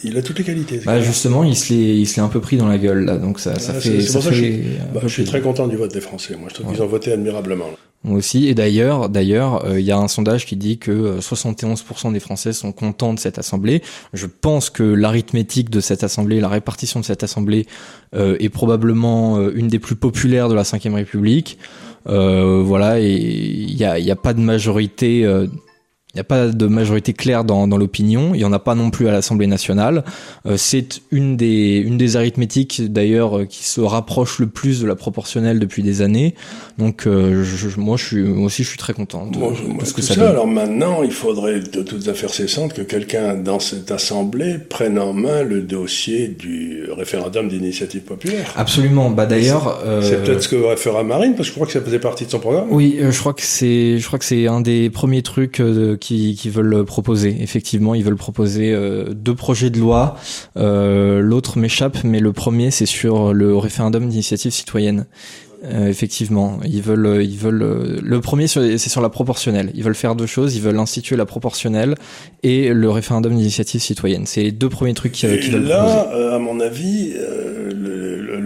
[0.04, 0.80] Il a toutes les qualités.
[0.84, 3.18] Bah justement, il se l'est, il se l'est un peu pris dans la gueule là,
[3.18, 4.00] donc ça, ça fait.
[4.00, 6.36] Ça fait je, suis, bah, je suis très content du vote des Français.
[6.36, 7.66] Moi, je trouve qu'ils ont voté admirablement.
[8.04, 8.48] Moi aussi.
[8.48, 12.18] Et d'ailleurs, d'ailleurs, euh, il y a un sondage qui dit que 71% euh, des
[12.18, 13.80] Français sont contents de cette assemblée.
[14.12, 17.66] Je pense que l'arithmétique de cette assemblée, la répartition de cette assemblée,
[18.16, 21.58] euh, est probablement une des plus populaires de la Ve République.
[22.06, 25.24] Voilà, et il y a, y a, pas de majorité
[26.14, 28.34] il n'y a pas de majorité claire dans, dans l'opinion.
[28.34, 30.04] Il n'y en a pas non plus à l'Assemblée nationale.
[30.44, 34.86] Euh, c'est une des, une des arithmétiques d'ailleurs euh, qui se rapproche le plus de
[34.86, 36.34] la proportionnelle depuis des années.
[36.76, 39.38] Donc euh, je, moi, je suis, moi aussi, je suis très content de,
[39.86, 43.58] ce que ça, ça Alors maintenant, il faudrait de toutes affaires cessantes que quelqu'un dans
[43.58, 48.52] cette Assemblée prenne en main le dossier du référendum d'initiative populaire.
[48.56, 49.08] Absolument.
[49.08, 51.98] Bah d'ailleurs, c'est peut-être ce que faire Marine, parce que je crois que ça faisait
[51.98, 52.66] partie de son programme.
[52.70, 55.62] Oui, je crois que c'est, je crois que c'est un des premiers trucs
[56.02, 57.36] qui, qui, veulent proposer.
[57.40, 60.16] Effectivement, ils veulent proposer euh, deux projets de loi.
[60.56, 65.06] Euh, L'autre m'échappe, mais le premier, c'est sur le référendum d'initiative citoyenne.
[65.64, 68.00] Euh, effectivement, ils veulent, ils veulent.
[68.02, 69.70] Le premier, c'est sur la proportionnelle.
[69.74, 70.56] Ils veulent faire deux choses.
[70.56, 71.94] Ils veulent instituer la proportionnelle
[72.42, 74.26] et le référendum d'initiative citoyenne.
[74.26, 77.12] C'est les deux premiers trucs qu'ils veulent là, à mon avis,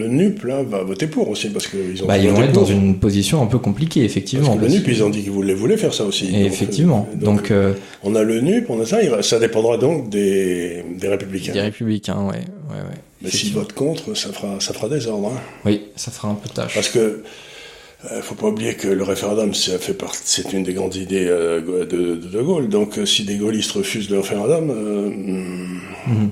[0.07, 2.07] le NUP là va voter pour aussi parce qu'ils ont.
[2.07, 4.57] Bah, ils vont être dans une position un peu compliquée effectivement.
[4.57, 6.35] Parce que le NUP ils ont dit qu'ils voulaient, voulaient, faire ça aussi.
[6.35, 7.09] effectivement.
[7.13, 8.99] Euh, donc, euh, on a le NUP, on a ça.
[9.23, 11.53] Ça dépendra donc des, des républicains.
[11.53, 13.01] Des républicains, ouais, ouais, ouais.
[13.23, 15.33] Mais s'ils votent contre, ça fera ça fera désordre.
[15.35, 15.41] Hein.
[15.65, 16.75] Oui, ça fera un peu tâche.
[16.75, 17.23] Parce que
[18.11, 21.25] euh, faut pas oublier que le référendum, ça fait partie, c'est une des grandes idées
[21.25, 22.69] de, de, de, Gaulle.
[22.69, 24.67] Donc, si des gaullistes refusent le référendum,
[26.07, 26.29] mm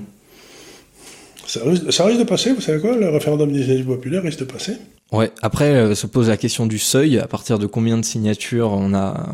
[1.45, 4.73] ça risque, de passer, vous savez quoi Le référendum d'initiative populaire risque de passer
[5.11, 8.71] Ouais, après euh, se pose la question du seuil, à partir de combien de signatures
[8.71, 9.27] on a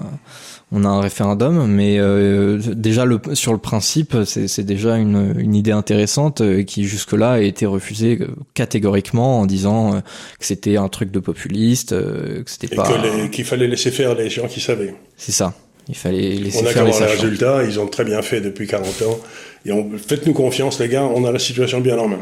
[0.73, 5.53] on a un référendum, mais euh, déjà le, sur le principe, c'est déjà une, une,
[5.53, 8.19] idée intéressante euh, qui jusque-là a été refusée
[8.53, 10.01] catégoriquement en disant
[10.39, 12.89] que c'était un truc de populiste, que c'était pas...
[13.31, 14.95] qu'il fallait laisser faire les gens qui savaient.
[15.17, 15.53] C'est ça.
[15.89, 18.65] Il fallait laisser on a faire les les résultats, ils ont très bien fait depuis
[18.65, 19.19] 40 ans.
[19.65, 22.19] Et faites-nous confiance, les gars, on a la situation bien en main.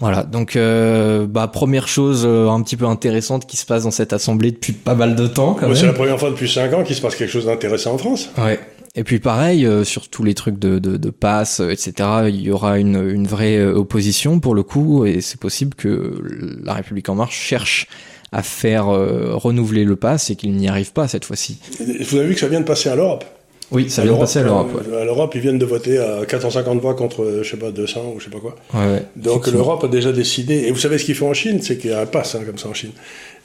[0.00, 3.90] Voilà, donc euh, bah première chose euh, un petit peu intéressante qui se passe dans
[3.90, 5.56] cette assemblée depuis pas mal de temps.
[5.74, 8.30] C'est la première fois depuis 5 ans qu'il se passe quelque chose d'intéressant en France.
[8.38, 8.58] Ouais.
[8.94, 11.94] Et puis pareil euh, sur tous les trucs de, de, de passe, etc.
[12.28, 16.20] Il y aura une, une vraie opposition pour le coup, et c'est possible que
[16.64, 17.86] la République en marche cherche
[18.32, 21.58] à faire renouveler le pass et qu'il n'y arrive pas cette fois-ci.
[21.78, 23.24] Vous avez vu que ça vient de passer à l'Europe.
[23.72, 24.82] Oui, ça vient de passer à l'Europe.
[25.00, 28.20] À l'Europe, ils viennent de voter à 450 voix contre, je sais pas, 200 ou
[28.20, 28.54] je sais pas quoi.
[28.74, 30.64] Ouais, Donc l'Europe a déjà décidé.
[30.66, 32.42] Et vous savez ce qu'ils font en Chine C'est qu'il y a un pass hein,
[32.44, 32.92] comme ça en Chine.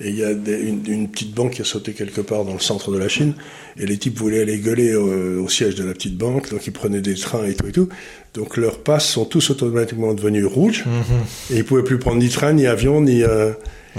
[0.02, 2.92] Et il y a une, petite banque qui a sauté quelque part dans le centre
[2.92, 3.34] de la Chine.
[3.80, 6.50] Et les types voulaient aller gueuler au, siège de la petite banque.
[6.50, 7.90] Donc ils prenaient des trains et tout et tout.
[8.34, 10.86] Donc leurs passes sont tous automatiquement devenus rouges.
[10.86, 11.56] Mhm.
[11.56, 13.24] Et ils pouvaient plus prendre ni train, ni avion, ni...
[13.24, 13.52] Euh,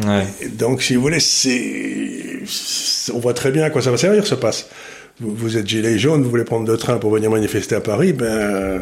[0.04, 0.26] ouais.
[0.58, 2.40] Donc si vous voulez, c'est...
[3.14, 4.68] On voit très bien à quoi ça va servir ce passe
[5.20, 8.80] vous, êtes gilet jaune, vous voulez prendre le train pour venir manifester à Paris, ben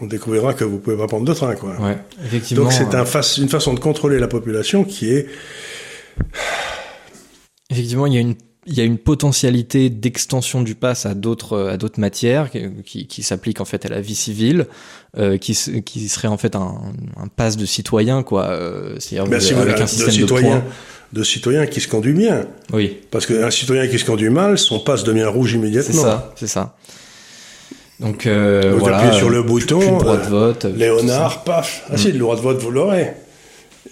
[0.00, 1.78] on découvrira que vous pouvez pas prendre de train, quoi.
[1.80, 2.64] Ouais, effectivement.
[2.64, 5.26] Donc c'est un une façon de contrôler la population qui est.
[7.70, 8.34] Effectivement, il y a une
[8.66, 12.50] il y a une potentialité d'extension du pass à d'autres à d'autres matières
[12.84, 14.66] qui, qui s'applique en fait à la vie civile,
[15.16, 18.48] euh, qui qui serait en fait un, un pass de citoyen quoi.
[18.48, 20.62] Euh, c'est-à-dire avec un système de, points
[21.12, 22.46] de citoyen qui se conduit bien.
[22.72, 22.98] Oui.
[23.10, 25.94] Parce qu'un citoyen qui se conduit mal, son passe devient rouge immédiatement.
[25.94, 26.76] C'est ça, c'est ça.
[27.98, 29.78] Donc, euh, vous voilà, appuyez sur le bouton.
[29.78, 30.64] Plus, droit de vote.
[30.64, 31.84] Léonard, paf.
[31.90, 33.12] Ah si, le droit de vote, vous l'aurez.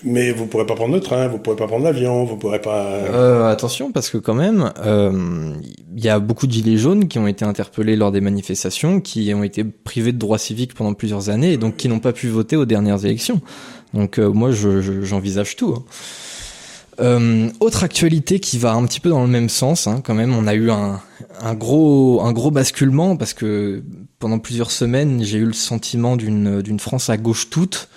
[0.04, 2.84] Mais vous pourrez pas prendre le train, vous pourrez pas prendre l'avion, vous pourrez pas.
[2.84, 5.52] Euh, attention, parce que quand même, il euh,
[5.96, 9.42] y a beaucoup de gilets jaunes qui ont été interpellés lors des manifestations, qui ont
[9.42, 12.54] été privés de droits civiques pendant plusieurs années, et donc qui n'ont pas pu voter
[12.54, 13.40] aux dernières élections.
[13.92, 15.74] Donc euh, moi, j'envisage je, tout.
[15.76, 15.84] Hein.
[17.00, 20.34] Euh, autre actualité qui va un petit peu dans le même sens, hein, quand même,
[20.34, 21.00] on a eu un,
[21.40, 23.84] un, gros un gros basculement parce que
[24.18, 27.88] pendant plusieurs semaines, j'ai eu le sentiment d'une d'une France à gauche toute.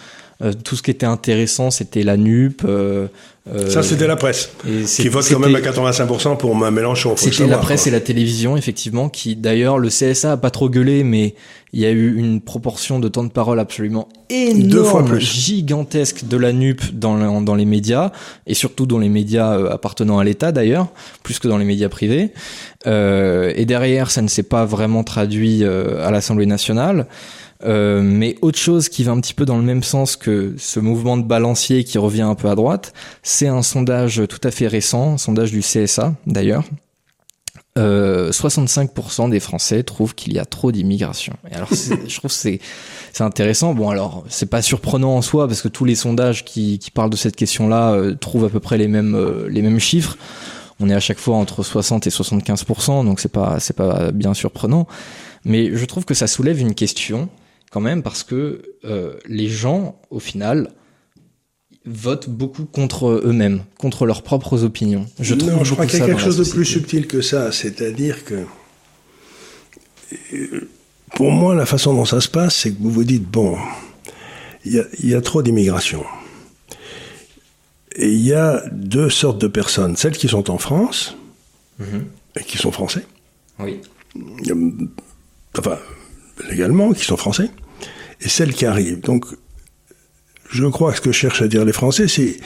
[0.44, 2.64] Euh, tout ce qui était intéressant, c'était la NUP.
[2.66, 3.08] Euh,
[3.52, 7.16] euh ça, c'était la presse, qui vote quand même à 85% pour Mélenchon.
[7.16, 11.04] C'était la presse et la télévision, effectivement, qui d'ailleurs, le CSA a pas trop gueulé,
[11.04, 11.36] mais
[11.74, 16.54] il y a eu une proportion de temps de parole absolument énorme, gigantesque de la
[16.54, 18.12] NUP dans, dans les médias,
[18.48, 20.88] et surtout dans les médias appartenant à l'État d'ailleurs,
[21.24, 22.32] plus que dans les médias privés.
[22.88, 27.06] Euh, et derrière, ça ne s'est pas vraiment traduit à l'Assemblée nationale.
[27.64, 30.80] Euh, mais autre chose qui va un petit peu dans le même sens que ce
[30.80, 32.94] mouvement de balancier qui revient un peu à droite,
[33.24, 36.64] c'est un sondage tout à fait récent, un sondage du CSA d'ailleurs,
[37.78, 41.34] 65% des Français trouvent qu'il y a trop d'immigration.
[41.50, 42.60] Et alors, je trouve que c'est
[43.14, 43.74] c'est intéressant.
[43.74, 47.10] Bon, alors c'est pas surprenant en soi parce que tous les sondages qui, qui parlent
[47.10, 50.18] de cette question-là euh, trouvent à peu près les mêmes euh, les mêmes chiffres.
[50.80, 54.34] On est à chaque fois entre 60 et 75% donc c'est pas c'est pas bien
[54.34, 54.88] surprenant.
[55.44, 57.30] Mais je trouve que ça soulève une question
[57.72, 60.70] quand même parce que euh, les gens, au final,
[61.86, 65.08] votent beaucoup contre eux-mêmes, contre leurs propres opinions.
[65.20, 67.52] Je trouve non, je crois qu'il y a quelque chose de plus subtil que ça,
[67.52, 68.46] c'est-à-dire que
[71.16, 73.58] pour moi, la façon dont ça se passe, c'est que vous vous dites, bon,
[74.66, 76.04] il y a, trop d'immigration.
[77.96, 79.96] Et il y a deux sortes de personnes.
[79.96, 81.18] Celles qui sont en France,
[81.80, 82.06] mhm.
[82.40, 83.06] et qui sont français.
[83.60, 83.80] Oui.
[85.58, 85.78] Enfin,
[86.50, 87.50] légalement, qui sont français.
[88.22, 89.02] Et celles qui arrivent.
[89.02, 89.26] Donc,
[90.50, 92.38] je crois que ce que cherchent à dire les Français, c'est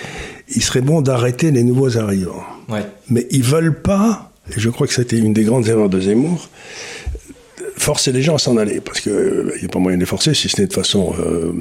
[0.47, 2.43] il serait bon d'arrêter les nouveaux arrivants.
[2.69, 2.85] Ouais.
[3.09, 6.49] Mais ils veulent pas, et je crois que c'était une des grandes erreurs de Zemmour,
[7.77, 9.11] forcer les gens à s'en aller, parce qu'il
[9.59, 11.51] n'y a pas moyen de les forcer, si ce n'est de façon euh,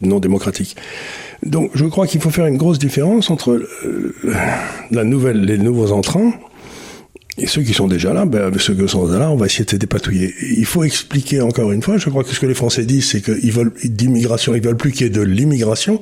[0.00, 0.76] non démocratique.
[1.44, 3.50] Donc je crois qu'il faut faire une grosse différence entre
[3.84, 4.14] euh,
[4.90, 6.32] la nouvelle, les nouveaux entrants
[7.38, 9.64] et ceux qui sont déjà là, ben, avec ceux qui sont là, on va essayer
[9.64, 10.34] de les dépatouiller.
[10.56, 13.20] Il faut expliquer encore une fois, je crois que ce que les Français disent, c'est
[13.20, 16.00] qu'ils veulent d'immigration, ils veulent plus qu'il y ait de l'immigration,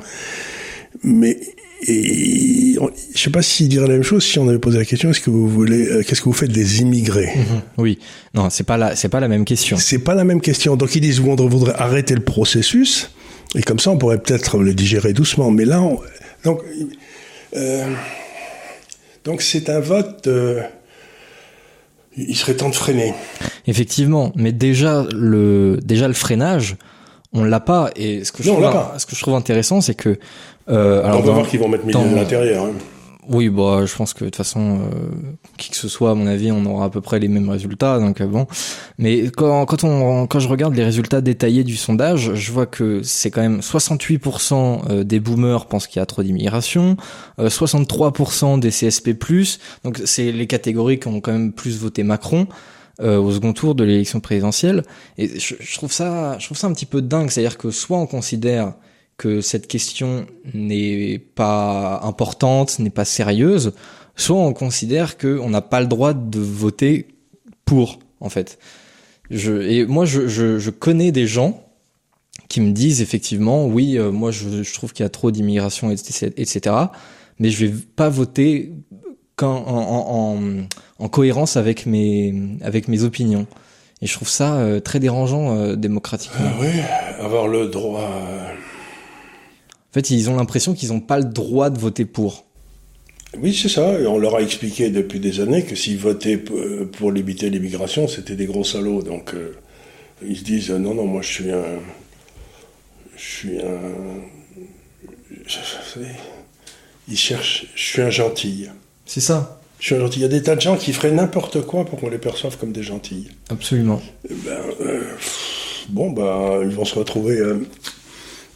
[1.02, 1.38] mais
[1.86, 2.78] et
[3.14, 5.20] je sais pas s'il dirait la même chose si on avait posé la question est-ce
[5.20, 7.30] que vous voulez euh, qu'est-ce que vous faites des immigrés?
[7.36, 7.62] Mhm.
[7.76, 7.98] Oui,
[8.32, 9.76] non, c'est pas la c'est pas la même question.
[9.76, 10.76] C'est pas la même question.
[10.76, 13.10] Donc ils disent on voudrait arrêter le processus
[13.54, 15.50] et comme ça on pourrait peut-être le digérer doucement.
[15.50, 15.86] Mais là,
[16.44, 16.62] donc
[17.54, 17.84] euh,
[19.24, 20.26] donc c'est un vote.
[20.28, 20.62] Euh,
[22.16, 23.14] il serait temps de freiner.
[23.66, 26.76] Effectivement, mais déjà le déjà le freinage,
[27.32, 27.90] on l'a pas.
[27.96, 30.18] Et ce que je, trouve, ce que je trouve intéressant, c'est que
[30.68, 32.64] euh, alors on va voir qu'ils vont mettre milieu de l'intérieur.
[32.64, 32.72] Hein.
[33.28, 35.10] Oui, bah, je pense que de toute façon, euh,
[35.56, 37.98] qui que ce soit, à mon avis, on aura à peu près les mêmes résultats.
[37.98, 38.46] Donc euh, bon,
[38.98, 43.02] mais quand, quand on quand je regarde les résultats détaillés du sondage, je vois que
[43.02, 46.96] c'est quand même 68% euh, des boomers pensent qu'il y a trop d'immigration,
[47.38, 49.16] 63% des CSP+.
[49.82, 52.46] Donc c'est les catégories qui ont quand même plus voté Macron.
[53.02, 54.82] au second tour de l'élection présidentielle
[55.18, 57.58] et je, je, trouve ça je trouve ça un petit peu dingue c'est à dire
[57.58, 58.72] que soit on considère
[59.16, 63.72] que cette question n'est pas importante, n'est pas sérieuse,
[64.14, 67.08] soit on considère qu'on n'a pas le droit de voter
[67.64, 68.58] pour, en fait.
[69.30, 71.62] Je, et moi, je, je, je connais des gens
[72.48, 75.90] qui me disent effectivement, oui, euh, moi, je, je, trouve qu'il y a trop d'immigration,
[75.90, 76.76] etc.,
[77.38, 78.72] mais je vais pas voter
[79.42, 83.46] en, en, en, en, cohérence avec mes, avec mes opinions.
[84.00, 86.50] Et je trouve ça euh, très dérangeant euh, démocratiquement.
[86.60, 86.68] oui,
[87.18, 88.65] avoir le droit en
[89.96, 92.44] fait, ils ont l'impression qu'ils n'ont pas le droit de voter pour.
[93.38, 93.98] Oui, c'est ça.
[93.98, 98.36] Et on leur a expliqué depuis des années que s'ils votaient pour limiter l'immigration, c'était
[98.36, 99.02] des gros salauds.
[99.02, 99.56] Donc, euh,
[100.22, 101.64] ils se disent non, non, moi je suis un.
[103.16, 103.80] Je suis un.
[107.08, 107.66] Ils cherchent.
[107.74, 108.66] Je suis un gentil.
[109.04, 109.60] C'est ça.
[109.78, 110.20] Je suis un gentil.
[110.20, 112.56] Il y a des tas de gens qui feraient n'importe quoi pour qu'on les perçoive
[112.56, 113.28] comme des gentils.
[113.50, 114.00] Absolument.
[114.28, 115.02] Eh ben, euh,
[115.90, 117.38] bon, ben, ils vont se retrouver.
[117.38, 117.66] Euh,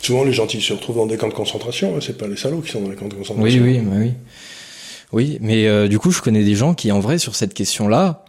[0.02, 1.96] Souvent, les gentils se retrouvent dans des camps de concentration.
[1.96, 3.62] Hein, c'est pas les salauds qui sont dans les camps de concentration.
[3.62, 4.12] Oui, oui, bah oui.
[5.12, 8.24] Oui, mais euh, du coup, je connais des gens qui, en vrai, sur cette question-là,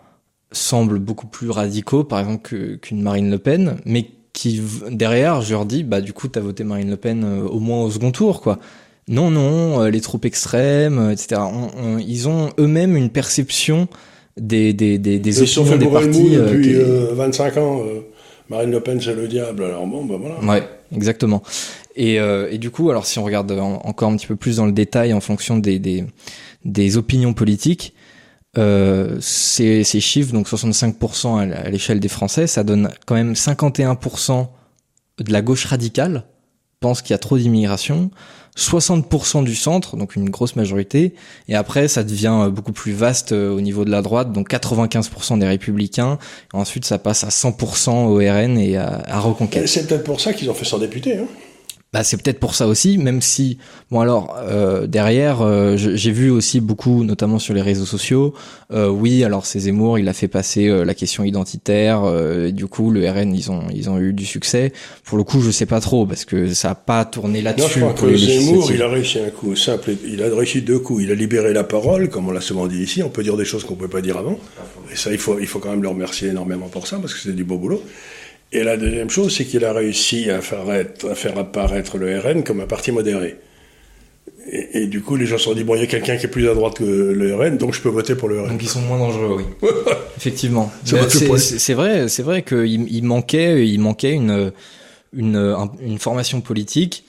[0.52, 5.66] semblent beaucoup plus radicaux, par exemple, qu'une Marine Le Pen, mais qui, derrière, je leur
[5.66, 8.42] dis, bah, du coup, t'as voté Marine Le Pen euh, au moins au second tour,
[8.42, 8.60] quoi.
[9.08, 11.42] Non, non, euh, les troupes extrêmes, etc.
[12.06, 13.88] ils ont eux-mêmes une perception
[14.38, 16.32] des, des, des, des opinions des partis.
[16.32, 16.76] depuis
[17.14, 17.82] 25 ans.
[18.52, 19.64] Marine Le Pen, c'est le diable.
[19.64, 20.40] Alors bon, ben voilà.
[20.44, 21.42] Ouais, exactement.
[21.96, 24.66] Et, euh, et, du coup, alors si on regarde encore un petit peu plus dans
[24.66, 27.94] le détail en fonction des, des, opinions politiques,
[28.58, 34.48] euh, ces, ces, chiffres, donc 65% à l'échelle des Français, ça donne quand même 51%
[35.20, 36.26] de la gauche radicale
[36.82, 38.12] pense qu'il y a trop d'immigration,
[38.58, 41.14] 60% du centre, donc une grosse majorité,
[41.48, 44.52] et après ça devient euh, beaucoup plus vaste euh, au niveau de la droite, donc
[44.52, 46.20] 95% des républicains,
[46.54, 49.68] et ensuite ça passe à 100% au RN et à, à Reconquête.
[49.68, 51.18] C'est peut-être pour ça qu'ils ont fait sans député.
[51.18, 51.28] Hein
[51.94, 53.58] bah, c'est peut-être pour ça aussi, même si
[53.90, 58.34] bon alors euh, derrière euh, j'ai vu aussi beaucoup, notamment sur les réseaux sociaux.
[58.72, 62.04] Euh, oui, alors c'est Zemmour, il a fait passer euh, la question identitaire.
[62.48, 64.72] et du coup, le RN ils ont ils ont eu du succès.
[65.04, 67.82] Pour le coup, je sais pas trop parce que ça a pas tourné là-dessus.
[67.82, 69.92] Crois que Zemmour, il a réussi un coup simple.
[70.08, 71.04] Il a réussi deux coups.
[71.04, 73.04] Il a libéré la parole, comme on l'a souvent dit ici.
[73.04, 74.40] On peut dire des choses qu'on pouvait pas dire avant.
[74.94, 77.20] Et ça, il faut il faut quand même le remercier énormément pour ça parce que
[77.20, 77.84] c'est du beau boulot.
[78.54, 82.44] Et la deuxième chose, c'est qu'il a réussi à faire, à faire, apparaître le RN
[82.44, 83.38] comme un parti modéré.
[84.52, 86.30] Et, du coup, les gens se sont dit, bon, il y a quelqu'un qui est
[86.30, 88.50] plus à droite que le RN, donc je peux voter pour le RN.
[88.50, 89.70] Donc ils sont moins dangereux, oui.
[90.18, 90.72] Effectivement.
[90.84, 94.52] C'est vrai, c'est vrai qu'il il manquait, il manquait une,
[95.14, 97.06] une, une formation politique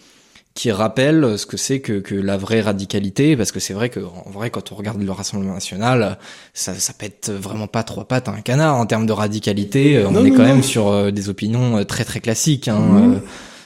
[0.55, 4.01] qui rappelle ce que c'est que, que la vraie radicalité, parce que c'est vrai que
[4.01, 6.19] en vrai quand on regarde le Rassemblement national,
[6.53, 10.05] ça, ça pète vraiment pas trois pattes à un canard en termes de radicalité.
[10.07, 12.69] on est quand même sur euh, des opinions euh, très très classiques.
[12.69, 13.15] Hein, mmh.
[13.15, 13.19] euh,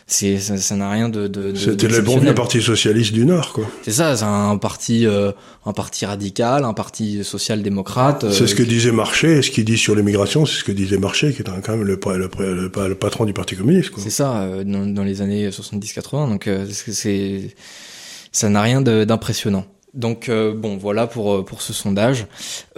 [0.08, 3.52] c'est ça n'a rien de, de, de c'était le bon vieux parti socialiste du Nord
[3.52, 3.66] quoi.
[3.82, 5.32] C'est ça c'est un parti euh,
[5.64, 9.64] un parti radical un parti social démocrate euh, c'est ce que disait Marché ce qu'il
[9.64, 12.94] dit sur l'immigration c'est ce que disait Marché qui est quand même le, le, le,
[12.94, 17.50] patron du parti communiste c'est ça euh, dans, dans, les années 70 80 donc c'est
[18.30, 19.66] ça n'a rien d'impressionnant
[19.96, 22.26] donc euh, bon, voilà pour euh, pour ce sondage.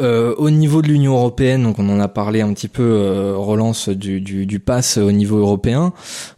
[0.00, 3.34] Euh, au niveau de l'Union européenne, donc on en a parlé un petit peu, euh,
[3.36, 5.92] relance du, du, du pass au niveau européen.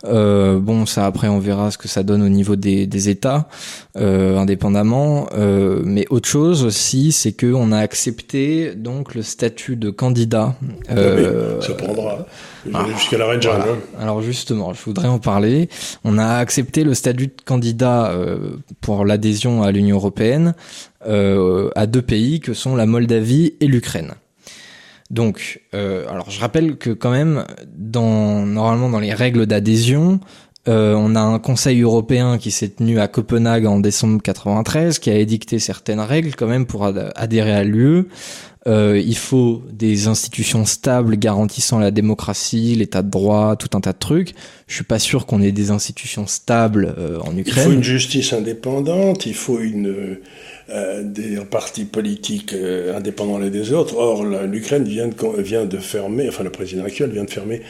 [0.05, 3.49] bon, ça après on verra ce que ça donne au niveau des, des États
[3.95, 5.29] indépendamment.
[5.85, 10.55] mais autre chose aussi, c'est que on a accepté donc le statut de candidat.
[10.88, 10.95] Ah
[11.61, 12.27] ça prendra.
[12.75, 13.40] Ah, jusqu'à la reine.
[13.99, 15.68] Alors justement, je voudrais en parler.
[16.05, 18.14] On a accepté le statut de candidat
[18.81, 20.55] pour l'adhésion à l'Union européenne
[21.07, 24.12] euh, à deux pays que sont la Moldavie et l'Ukraine.
[25.09, 30.20] Donc, euh, alors je rappelle que quand même, dans normalement dans les règles d'adhésion,
[30.68, 35.09] euh, on a un Conseil européen qui s'est tenu à Copenhague en décembre 93, qui
[35.09, 38.05] a édicté certaines règles quand même pour adhérer à l'UE.
[38.66, 43.94] Euh, il faut des institutions stables garantissant la démocratie, l'état de droit, tout un tas
[43.94, 44.35] de trucs.
[44.66, 47.57] Je suis pas sûr qu'on ait des institutions stables euh, en Ukraine.
[47.57, 50.18] Il faut une justice indépendante, il faut une
[50.68, 53.96] euh, des partis politiques euh, indépendants les des autres.
[53.96, 57.62] Or, l'Ukraine vient de, vient de fermer, enfin le président actuel vient de fermer,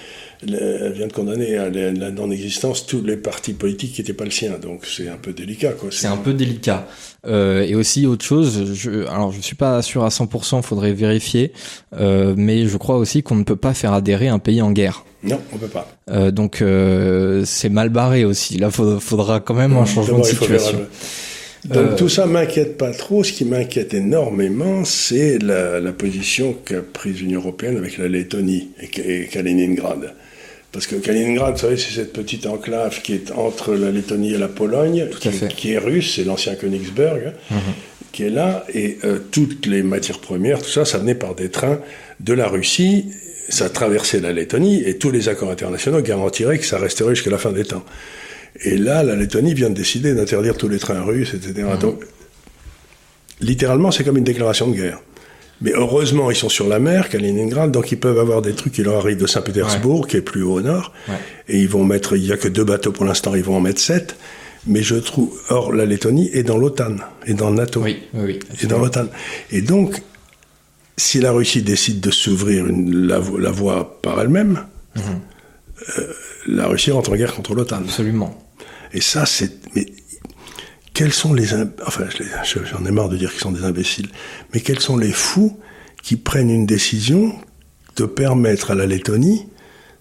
[0.42, 4.58] vient de condamner à la non-existence tous les partis politiques qui n'étaient pas le sien.
[4.58, 5.72] Donc c'est un peu délicat.
[5.90, 6.88] C'est un peu délicat.
[7.26, 11.52] Euh, et aussi autre chose, je, alors je suis pas sûr à 100%, faudrait vérifier,
[11.94, 15.04] euh, mais je crois aussi qu'on ne peut pas faire adhérer un pays en guerre.
[15.22, 15.86] Non, on peut pas.
[16.10, 18.56] Euh, donc euh, c'est mal barré aussi.
[18.56, 20.78] Là, faudra, faudra quand même un changement de situation.
[21.66, 23.22] Donc euh, tout ça m'inquiète pas trop.
[23.22, 28.70] Ce qui m'inquiète énormément, c'est la, la, position qu'a prise l'Union européenne avec la Lettonie
[28.80, 30.14] et, Kaliningrad.
[30.72, 34.38] Parce que Kaliningrad, vous savez, c'est cette petite enclave qui est entre la Lettonie et
[34.38, 35.08] la Pologne,
[35.56, 37.58] qui, est russe, c'est l'ancien Königsberg, mhm.
[38.12, 41.50] qui est là, et euh, toutes les matières premières, tout ça, ça venait par des
[41.50, 41.80] trains
[42.20, 43.06] de la Russie,
[43.48, 47.38] ça traversait la Lettonie, et tous les accords internationaux garantiraient que ça resterait jusqu'à la
[47.38, 47.84] fin des temps.
[48.62, 51.66] Et là, la Lettonie vient de décider d'interdire tous les trains russes, etc.
[51.74, 51.78] Mmh.
[51.78, 52.04] Donc,
[53.40, 55.00] littéralement, c'est comme une déclaration de guerre.
[55.62, 58.82] Mais heureusement, ils sont sur la mer, Kaliningrad, donc ils peuvent avoir des trucs qui
[58.82, 60.92] leur arrivent de Saint-Pétersbourg, qui est plus haut au nord,
[61.48, 63.60] et ils vont mettre, il n'y a que deux bateaux pour l'instant, ils vont en
[63.60, 64.16] mettre sept.
[64.66, 66.96] Mais je trouve, or, la Lettonie est dans l'OTAN,
[67.26, 67.80] est dans NATO.
[67.82, 69.06] Oui, oui, est dans l'OTAN.
[69.50, 70.02] Et donc,
[70.98, 75.00] si la Russie décide de s'ouvrir la, la, voie par elle-même, mmh.
[75.98, 76.12] euh,
[76.46, 77.78] la Russie rentre en guerre contre l'OTAN.
[77.78, 78.38] Absolument.
[78.92, 79.52] Et ça, c'est.
[79.74, 79.86] Mais
[81.00, 81.54] quels sont les.
[81.86, 82.04] Enfin,
[82.44, 84.10] j'en ai marre de dire qu'ils sont des imbéciles.
[84.52, 85.58] Mais quels sont les fous
[86.02, 87.34] qui prennent une décision
[87.96, 89.46] de permettre à la Lettonie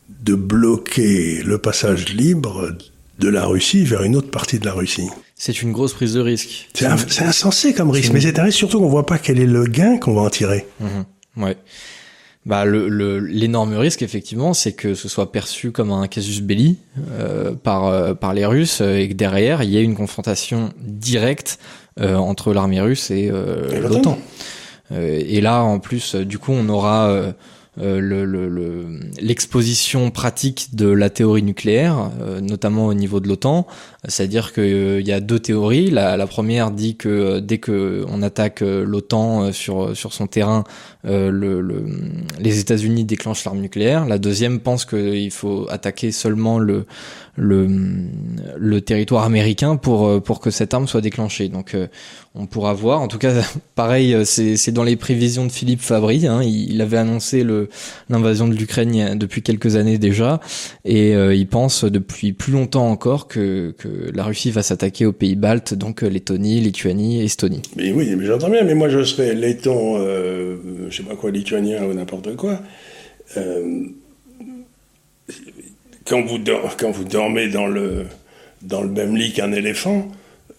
[0.09, 2.75] de bloquer le passage libre
[3.17, 5.07] de la Russie vers une autre partie de la Russie?
[5.37, 6.67] C'est une grosse prise de risque.
[6.73, 6.85] C'est
[7.23, 9.99] insensé comme risque, mais c'est un risque surtout qu'on voit pas quel est le gain
[9.99, 10.67] qu'on va en tirer.
[10.81, 11.43] Mmh.
[11.43, 11.55] Ouais
[12.45, 16.77] bah le l'énorme risque effectivement c'est que ce soit perçu comme un casus belli
[17.11, 21.59] euh, par euh, par les Russes et que derrière il y ait une confrontation directe
[21.99, 24.17] euh, entre l'armée russe et, et l'OTAN.
[24.91, 27.33] et là en plus du coup on aura
[27.77, 32.09] l'exposition le, pratique de la théorie nucléaire,
[32.41, 33.67] notamment au niveau de l'OTAN,
[34.07, 35.89] c'est-à-dire qu'il y a deux théories.
[35.91, 40.63] La, la, première dit que dès que on attaque l'OTAN sur sur son terrain,
[41.05, 41.85] euh, le, le,
[42.39, 44.05] les États-Unis déclenchent l'arme nucléaire.
[44.05, 46.85] La deuxième pense qu'il faut attaquer seulement le,
[47.37, 47.69] le,
[48.57, 51.47] le territoire américain pour, euh, pour que cette arme soit déclenchée.
[51.47, 51.87] Donc euh,
[52.35, 52.99] on pourra voir.
[52.99, 53.31] En tout cas,
[53.75, 56.27] pareil, c'est dans les prévisions de Philippe Fabry.
[56.27, 56.41] Hein.
[56.43, 57.45] Il, avait annoncé
[58.09, 60.39] l'invasion de l'Ukraine depuis quelques années déjà,
[60.85, 65.35] et il pense depuis plus longtemps encore que, que la Russie va s'attaquer aux pays
[65.35, 67.61] baltes, donc Lettonie, Lituanie, Estonie.
[67.75, 68.63] Mais oui, mais j'entends bien.
[68.63, 69.97] Mais moi, je serais letton
[70.89, 72.61] je sais pas quoi, lituanien ou n'importe quoi,
[73.37, 73.85] euh,
[76.05, 78.05] quand, vous dormez dans le,
[78.63, 80.11] dans le même lit qu'un éléphant,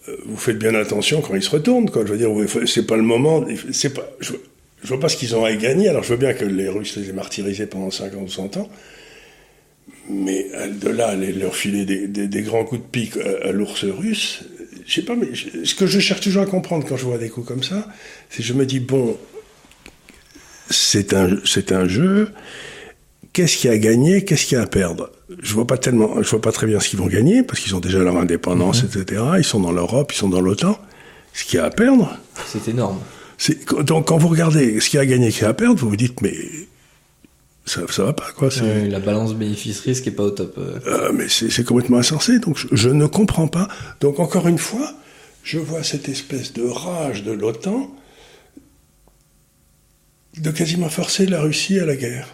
[0.07, 1.89] euh, vous faites bien attention quand il se retourne.
[1.89, 2.05] Quoi.
[2.05, 2.29] Je veux dire,
[2.65, 3.43] c'est pas le moment.
[3.71, 4.33] C'est pas, je,
[4.81, 5.89] je vois pas ce qu'ils ont à gagner.
[5.89, 8.69] Alors je veux bien que les Russes les aient martyrisés pendant 50 ou 100 ans.
[10.09, 10.47] Mais
[10.81, 14.43] de là, aller leur filer des, des, grands coups de pique à, l'ours russe,
[14.85, 15.27] je sais pas, mais
[15.63, 17.87] ce que je cherche toujours à comprendre quand je vois des coups comme ça,
[18.29, 19.15] c'est que je me dis, bon,
[20.69, 22.31] c'est un, c'est un jeu,
[23.33, 25.11] qu'est-ce qu'il y a à gagner, qu'est-ce qu'il y a à perdre?
[25.41, 27.75] Je vois pas tellement, je vois pas très bien ce qu'ils vont gagner, parce qu'ils
[27.75, 29.01] ont déjà leur indépendance, mhm.
[29.01, 29.23] etc.
[29.37, 30.79] Ils sont dans l'Europe, ils sont dans l'OTAN.
[31.33, 32.17] Ce qu'il y a à perdre.
[32.45, 32.99] C'est énorme.
[33.85, 35.53] Donc quand vous regardez ce qu'il y a à gagner, ce qu'il y a à
[35.53, 36.35] perdre, vous vous dites, mais
[37.65, 38.49] ça, ça va pas, quoi.
[38.61, 40.57] la balance bénéfice-risque est pas au top.
[40.57, 40.79] Euh.
[40.87, 43.67] Euh, mais c'est complètement insensé, donc je, ne comprends pas.
[43.99, 44.93] Donc encore une fois,
[45.43, 47.93] je vois cette espèce de rage de l'OTAN
[50.37, 52.27] de quasiment forcer la Russie à la guerre.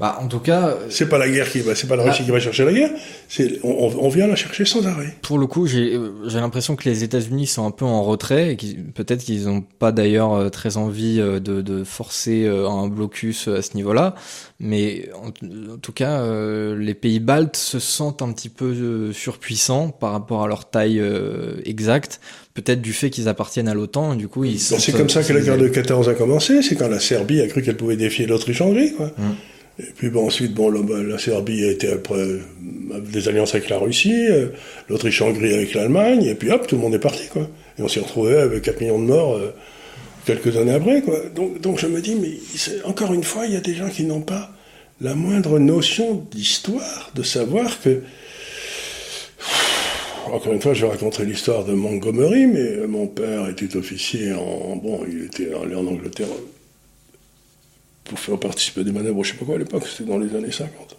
[0.00, 2.20] Bah, en tout cas, euh, c'est pas la guerre qui va, c'est pas la Russie
[2.22, 2.24] ah.
[2.24, 2.90] qui va chercher la guerre.
[3.28, 5.16] C'est, on, vient la chercher sans arrêt.
[5.22, 8.56] Pour le coup, j'ai, j'ai l'impression que les États-Unis sont un peu en retrait et
[8.94, 13.62] peut-être qu'ils n'ont pas d'ailleurs euh, très envie euh, de, de, forcer un blocus à
[13.62, 14.14] ce niveau-là.
[14.58, 15.30] Mais en,
[15.78, 16.24] tout cas,
[16.74, 21.02] les pays baltes se sentent un petit peu surpuissants par rapport à leur taille
[21.64, 22.20] exacte
[22.54, 24.78] peut-être du fait qu'ils appartiennent à l'OTAN, du coup ils sont.
[24.78, 27.48] C'est comme ça que la guerre de 14 a commencé, c'est quand la Serbie a
[27.48, 29.10] cru qu'elle pouvait défier l'Autriche-Hongrie, quoi.
[29.18, 29.34] Hum.
[29.78, 32.40] Et puis bon, ensuite, bon, la, Serbie a été après euh,
[33.00, 34.48] des alliances avec la Russie, euh,
[34.88, 37.48] l'Autriche-Hongrie avec l'Allemagne, et puis hop, tout le monde est parti, quoi.
[37.78, 39.52] Et on s'est retrouvé avec 4 millions de morts euh,
[40.26, 41.18] quelques années après, quoi.
[41.34, 42.38] Donc, donc je me dis, mais
[42.84, 44.50] encore une fois, il y a des gens qui n'ont pas
[45.00, 48.02] la moindre notion d'histoire, de savoir que.
[50.26, 54.76] Encore une fois, je raconterai l'histoire de Montgomery, mais mon père était officier en.
[54.76, 56.28] Bon, il était allé en Angleterre
[58.04, 60.34] pour faire participer à des manœuvres, je sais pas quoi à l'époque, c'était dans les
[60.34, 60.96] années 50.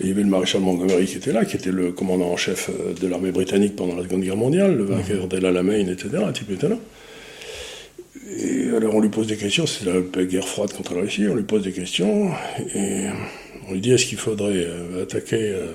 [0.00, 2.36] Et il y avait le maréchal Montgomery qui était là, qui était le commandant en
[2.36, 6.08] chef euh, de l'armée britannique pendant la Seconde Guerre mondiale, le vainqueur d'El Alamein, etc.
[6.26, 6.76] Un type était là.
[8.36, 11.34] Et alors on lui pose des questions, c'est la guerre froide contre la Russie, on
[11.34, 12.30] lui pose des questions,
[12.74, 13.06] et
[13.68, 15.72] on lui dit est-ce qu'il faudrait euh, attaquer euh,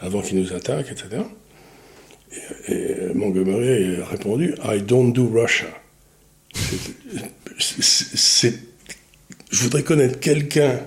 [0.00, 1.22] avant qu'il nous attaque, etc.
[2.68, 5.68] Et, Montgomery a répondu I don't do Russia.
[7.58, 8.71] C'est
[9.52, 10.80] je voudrais connaître quelqu'un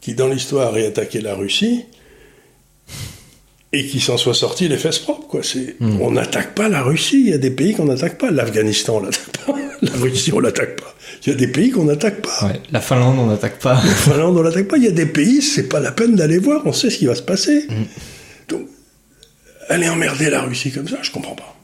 [0.00, 1.84] qui, dans l'histoire, ait attaqué la Russie
[3.72, 5.26] et qui s'en soit sorti les fesses propres.
[5.26, 5.40] Quoi.
[5.80, 6.00] Hmm.
[6.00, 7.20] On n'attaque pas la Russie.
[7.20, 8.30] Il y a des pays qu'on n'attaque pas.
[8.30, 9.54] L'Afghanistan, on l'attaque pas.
[9.82, 10.94] La Russie, on l'attaque pas.
[11.26, 12.50] Il y a des pays qu'on n'attaque pas.
[12.70, 13.74] la Finlande, on n'attaque pas.
[13.74, 14.78] La Finlande, on l'attaque pas.
[14.78, 16.62] Il y a des pays, c'est pas la peine d'aller voir.
[16.64, 17.66] On sait ce qui va se passer.
[17.68, 17.84] Hmm.
[18.48, 18.62] Donc,
[19.68, 21.56] aller emmerder la Russie comme ça, je comprends pas.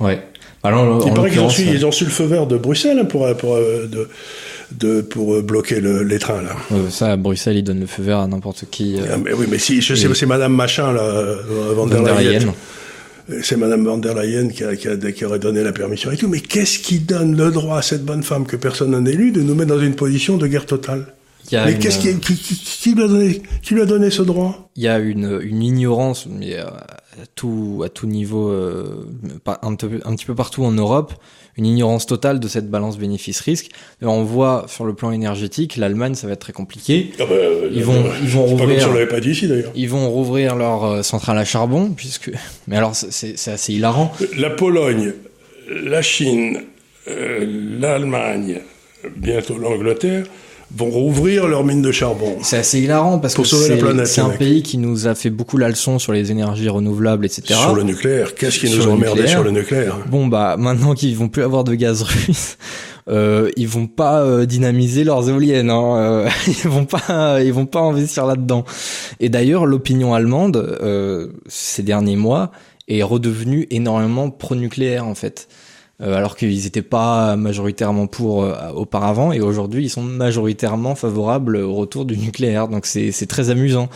[0.00, 0.20] Ouais.
[0.62, 3.04] Alors, Il paraît qu'ils ont, su, ils ont su le feu vert de Bruxelles hein,
[3.04, 4.08] pour, pour euh, de,
[4.78, 6.56] de, pour euh, bloquer le, les trains là.
[6.90, 8.96] ça, à Bruxelles, ils donnent le feu vert à n'importe qui.
[8.98, 12.02] Euh, ah, mais oui, mais si je sais, c'est Madame Machin là, euh, Van der
[12.02, 12.54] Leyen.
[13.42, 16.16] C'est Madame Van der Leyen qui, a, qui, a, qui, aurait donné la permission et
[16.16, 16.28] tout.
[16.28, 19.42] Mais qu'est-ce qui donne le droit à cette bonne femme que personne n'a élu de
[19.42, 21.06] nous mettre dans une position de guerre totale?
[21.52, 24.70] Mais qu'est-ce qui, qui, qui, lui a donné, qui lui a donné ce droit?
[24.76, 26.96] Il y a une, une ignorance, mais à
[27.34, 31.12] tout, à tout niveau, un, un, petit peu partout en Europe,
[31.56, 33.70] une ignorance totale de cette balance bénéfice-risque.
[34.00, 37.12] On voit sur le plan énergétique, l'Allemagne, ça va être très compliqué.
[37.18, 37.34] Ah bah,
[37.70, 38.88] ils vont, ils vont rouvrir.
[38.88, 39.50] Pas pas dit ici.
[39.74, 42.30] Ils vont rouvrir leur euh, centrale à charbon, puisque.
[42.66, 44.12] Mais alors, c'est assez hilarant.
[44.36, 45.12] La Pologne,
[45.68, 46.62] la Chine,
[47.08, 47.46] euh,
[47.80, 48.60] l'Allemagne,
[49.16, 50.24] bientôt l'Angleterre
[50.74, 52.38] vont rouvrir leurs mines de charbon.
[52.42, 55.98] C'est assez hilarant parce que c'est un pays qui nous a fait beaucoup la leçon
[55.98, 57.54] sur les énergies renouvelables, etc.
[57.60, 58.34] Sur le nucléaire.
[58.34, 61.64] Qu'est-ce qui nous a emmerdé sur le nucléaire Bon bah maintenant qu'ils vont plus avoir
[61.64, 62.56] de gaz russe,
[63.08, 65.70] euh, ils vont pas euh, dynamiser leurs éoliennes.
[65.70, 68.64] Hein, euh, ils vont pas, ils vont pas investir là-dedans.
[69.20, 72.50] Et d'ailleurs, l'opinion allemande euh, ces derniers mois
[72.88, 75.48] est redevenue énormément pro-nucléaire en fait.
[76.02, 81.56] Euh, alors qu'ils n'étaient pas majoritairement pour euh, auparavant, et aujourd'hui ils sont majoritairement favorables
[81.58, 82.66] au retour du nucléaire.
[82.66, 83.88] Donc c'est très amusant.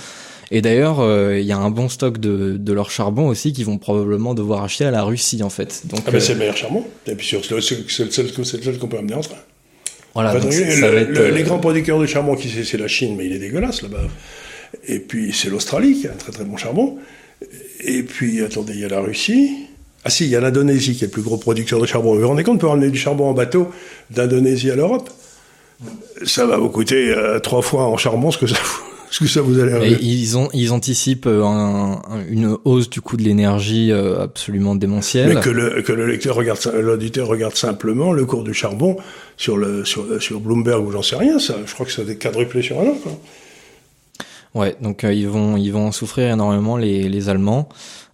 [0.52, 3.64] Et d'ailleurs, euh, il y a un bon stock de, de leur charbon aussi qu'ils
[3.64, 5.82] vont probablement devoir acheter à la Russie en fait.
[5.86, 6.84] Donc, ah ben c'est le meilleur charbon.
[7.08, 9.38] Et puis c'est le seul qu'on peut amener en train.
[10.14, 14.04] Voilà, les grands producteurs de charbon, qui c'est la Chine, mais il est dégueulasse là-bas.
[14.86, 16.98] Et puis c'est l'Australie qui a un très très bon charbon.
[17.80, 19.66] Et puis attendez, il y a la Russie.
[20.06, 22.14] Ah si, il y a l'Indonésie qui est le plus gros producteur de charbon.
[22.14, 23.72] Vous vous rendez compte, pour ramener du charbon en bateau
[24.10, 25.10] d'Indonésie à l'Europe,
[26.24, 28.54] ça va vous coûter euh, trois fois en charbon ce que ça,
[29.10, 29.98] ce que ça vous allez.
[30.00, 31.42] ils ont, ils anticipent euh,
[32.28, 35.34] une hausse du coût de l'énergie euh, absolument démentielle.
[35.34, 38.98] Mais que le que le lecteur regarde, l'auditeur regarde simplement le cours du charbon
[39.36, 41.40] sur le sur sur Bloomberg ou j'en sais rien.
[41.40, 42.96] Ça, je crois que ça a quadruplé sur un an.
[43.02, 43.12] Quoi.
[44.54, 47.68] Ouais, donc ils vont ils vont en souffrir énormément les les Allemands.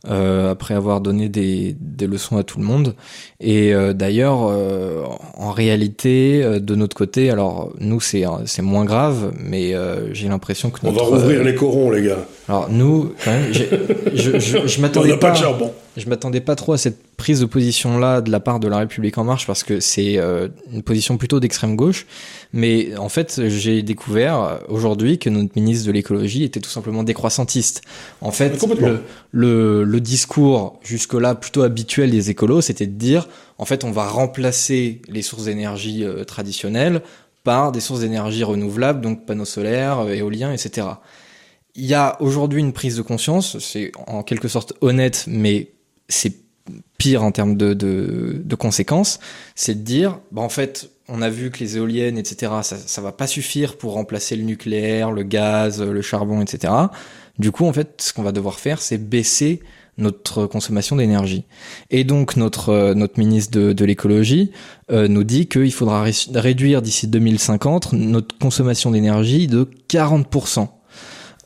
[0.08, 2.94] Euh, après avoir donné des, des, leçons à tout le monde.
[3.40, 5.04] Et euh, d'ailleurs, euh,
[5.36, 9.74] en réalité, euh, de notre côté, alors nous c'est c'est moins grave, mais
[10.12, 12.26] j'ai l'impression que notre, on va rouvrir les corons, les gars.
[12.48, 15.72] Alors nous, quand même, je, je, je m'attendais pas, pas de charbon.
[15.96, 18.78] Je m'attendais pas trop à cette prise de position là de la part de la
[18.78, 22.06] République en marche parce que c'est une position plutôt d'extrême gauche.
[22.52, 27.82] Mais en fait, j'ai découvert aujourd'hui que notre ministre de l'écologie était tout simplement décroissantiste.
[28.22, 33.28] En fait, le, le, le discours jusque-là plutôt habituel des écolos, c'était de dire,
[33.58, 37.02] en fait, on va remplacer les sources d'énergie euh, traditionnelles
[37.44, 40.86] par des sources d'énergie renouvelables, donc panneaux solaires, euh, éoliens, etc.
[41.74, 45.72] Il y a aujourd'hui une prise de conscience, c'est en quelque sorte honnête, mais
[46.08, 46.34] c'est
[46.98, 49.18] pire en termes de, de, de conséquences,
[49.54, 53.00] c'est de dire, bah en fait, on a vu que les éoliennes, etc., ça, ça
[53.00, 56.72] va pas suffire pour remplacer le nucléaire, le gaz, le charbon, etc.
[57.38, 59.60] Du coup, en fait, ce qu'on va devoir faire, c'est baisser
[59.98, 61.44] notre consommation d'énergie.
[61.90, 64.50] Et donc notre euh, notre ministre de, de l'écologie
[64.90, 66.04] euh, nous dit qu'il faudra
[66.34, 70.68] réduire d'ici 2050 notre consommation d'énergie de 40%.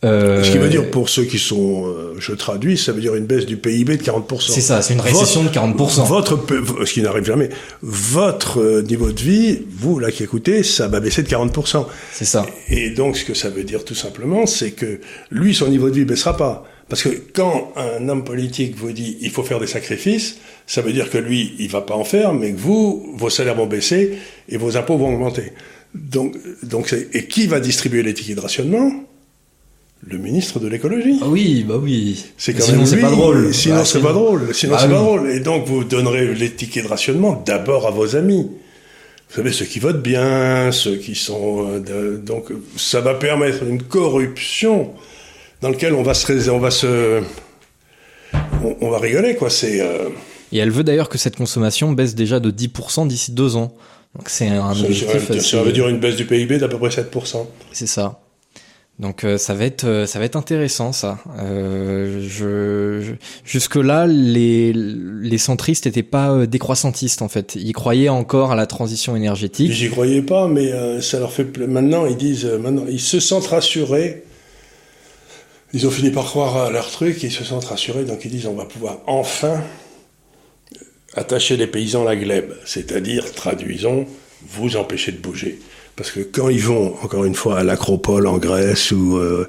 [0.05, 3.15] Euh, Ce qui veut dire, pour ceux qui sont, euh, je traduis, ça veut dire
[3.15, 4.53] une baisse du PIB de 40%.
[4.53, 6.07] C'est ça, c'est une récession de 40%.
[6.07, 6.39] Votre,
[6.85, 7.49] ce qui n'arrive jamais,
[7.81, 11.87] votre euh, niveau de vie, vous là qui écoutez, ça va baisser de 40%.
[12.13, 12.45] C'est ça.
[12.69, 15.95] Et donc, ce que ça veut dire tout simplement, c'est que lui, son niveau de
[15.95, 16.65] vie baissera pas.
[16.89, 20.37] Parce que quand un homme politique vous dit il faut faire des sacrifices,
[20.67, 23.57] ça veut dire que lui, il va pas en faire, mais que vous, vos salaires
[23.57, 24.19] vont baisser
[24.49, 25.53] et vos impôts vont augmenter.
[25.95, 28.93] Donc, donc et qui va distribuer les tickets de rationnement?
[30.09, 31.19] Le ministre de l'écologie.
[31.23, 32.25] Ah oui, bah oui.
[32.37, 33.53] C'est quand sinon c'est pas drôle.
[33.53, 34.55] Sinon bah, c'est pas drôle.
[34.55, 35.31] Sinon bah c'est pas drôle.
[35.31, 38.49] Et donc vous donnerez les tickets de rationnement d'abord à vos amis.
[39.29, 43.83] Vous savez ceux qui votent bien, ceux qui sont euh, donc ça va permettre une
[43.83, 44.93] corruption
[45.61, 47.23] dans laquelle on va se on va se
[48.81, 49.51] on, va rigoler quoi.
[49.51, 50.09] C'est euh,
[50.53, 53.75] et elle veut d'ailleurs que cette consommation baisse déjà de 10% d'ici deux ans.
[54.15, 55.41] Donc c'est un objectif.
[55.41, 57.47] Ça, veut dire une baisse du PIB d'à peu près 7%.
[57.73, 58.21] C'est ça.
[58.99, 61.19] Donc euh, ça va être euh, ça va être intéressant ça.
[61.39, 62.23] Euh,
[63.45, 67.57] jusque là les les centristes n'étaient pas décroissantistes en fait.
[67.57, 69.71] Ils croyaient encore à la transition énergétique.
[69.71, 70.73] J'y croyais pas, mais
[71.03, 74.23] ça leur fait maintenant ils disent maintenant ils se sentent rassurés.
[75.75, 78.47] Ils ont fini par croire à leur truc, ils se sentent rassurés, donc ils disent
[78.47, 79.63] on va pouvoir enfin
[81.15, 84.07] attacher les paysans à la glèbe, c'est-à-dire traduisons
[84.49, 85.59] vous empêcher de bouger.
[85.97, 89.49] Parce que quand ils vont, encore une fois, à l'Acropole en Grèce ou euh,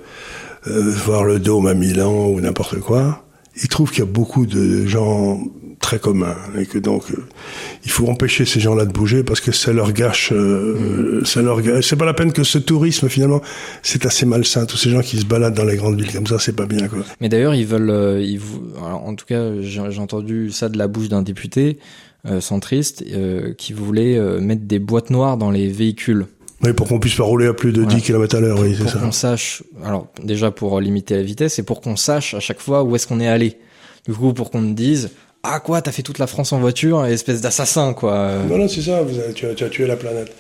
[0.68, 3.24] euh, voir le Dôme à Milan ou n'importe quoi,
[3.62, 5.42] ils trouvent qu'il y a beaucoup de gens
[5.80, 7.24] très communs et que donc euh,
[7.86, 11.26] il faut empêcher ces gens-là de bouger parce que ça leur gâche, euh, mm.
[11.26, 11.88] ça leur gâche.
[11.88, 13.42] C'est pas la peine que ce tourisme finalement,
[13.84, 14.66] c'est assez malsain.
[14.66, 16.88] Tous ces gens qui se baladent dans les grandes villes comme ça, c'est pas bien
[16.88, 17.00] quoi.
[17.22, 18.40] Mais d'ailleurs, ils veulent, ils,
[18.78, 21.78] alors, en tout cas, j'ai entendu ça de la bouche d'un député
[22.40, 23.04] centriste
[23.58, 26.28] qui voulait mettre des boîtes noires dans les véhicules
[26.64, 28.86] oui, pour qu'on puisse pas rouler à plus de 10 km à l'heure, oui, c'est
[28.86, 28.94] ça.
[28.94, 32.60] Pour qu'on sache, alors déjà pour limiter la vitesse et pour qu'on sache à chaque
[32.60, 33.60] fois où est-ce qu'on est allé.
[34.08, 35.12] Du coup, pour qu'on me dise,
[35.44, 38.38] ah quoi, t'as fait toute la France en voiture, espèce d'assassin, quoi.
[38.48, 40.34] Voilà, c'est ça, vous avez, tu, as, tu, as, tué la planète.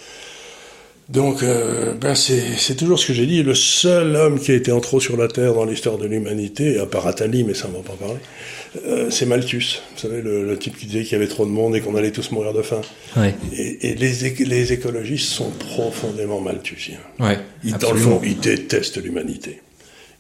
[1.10, 4.74] Donc, euh, ben c'est toujours ce que j'ai dit, le seul homme qui a été
[4.74, 7.78] en trop sur la Terre dans l'histoire de l'humanité, à part Attali, mais ça on
[7.78, 8.20] va pas parler,
[8.86, 9.82] euh, c'est Malthus.
[9.96, 12.12] Vous savez, le, type qui disait qu'il y avait trop de monde et qu'on allait
[12.12, 12.82] tous mourir de faim.
[13.16, 13.34] Ouais.
[13.54, 17.00] Et, et les, les, écologistes sont profondément malthusiens.
[17.20, 19.62] Ouais, ils, dans le fond, ils détestent l'humanité.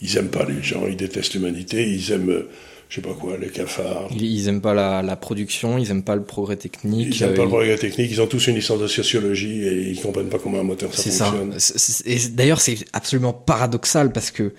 [0.01, 2.49] Ils aiment pas les gens, ils détestent l'humanité, ils aiment, euh,
[2.89, 4.07] je sais pas quoi, les cafards.
[4.17, 7.15] Ils, aiment pas la, la, production, ils aiment pas le progrès technique.
[7.15, 9.89] Ils aiment pas le euh, progrès technique, ils ont tous une licence de sociologie et
[9.89, 11.59] ils comprennent pas comment un moteur ça fonctionne.
[11.59, 12.03] Ça.
[12.05, 14.53] Et d'ailleurs, c'est absolument paradoxal parce que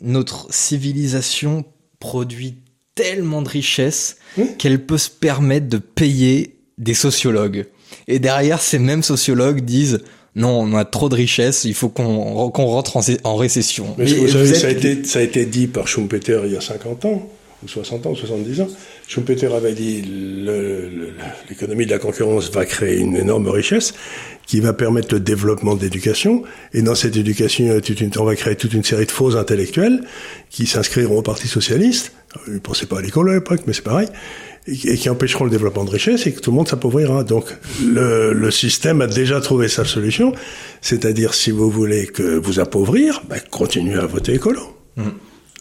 [0.00, 1.64] notre civilisation
[1.98, 2.56] produit
[2.94, 7.66] tellement de richesses hmm qu'elle peut se permettre de payer des sociologues.
[8.08, 10.00] Et derrière, ces mêmes sociologues disent
[10.34, 13.94] non, on a trop de richesses, il faut qu'on qu'on rentre en, récession.
[13.98, 16.60] Mais, vous, savez, ça, a été, ça a été dit par Schumpeter il y a
[16.60, 17.28] 50 ans,
[17.62, 18.68] ou 60 ans, ou 70 ans.
[19.08, 20.02] Schumpeter avait dit
[21.48, 23.94] l'économie de la concurrence va créer une énorme richesse
[24.46, 26.42] qui va permettre le développement de l'éducation.
[26.74, 27.80] Et dans cette éducation,
[28.18, 30.02] on va créer toute une série de faux intellectuels
[30.50, 32.12] qui s'inscriront au Parti socialiste
[32.46, 34.08] ils ne pensaient pas à l'école à l'époque, mais c'est pareil,
[34.66, 37.24] et, qui empêcheront le développement de richesse et que tout le monde s'appauvrira.
[37.24, 37.44] Donc
[37.84, 40.32] le, le, système a déjà trouvé sa solution,
[40.80, 44.60] c'est-à-dire si vous voulez que vous appauvrir, bah, continuez à voter écolo.
[44.96, 45.08] Mm.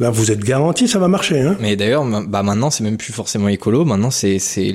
[0.01, 1.39] Là, vous êtes garanti, ça va marcher.
[1.39, 3.85] Hein Mais d'ailleurs, bah maintenant, c'est même plus forcément écolo.
[3.85, 4.73] Maintenant, c'est c'est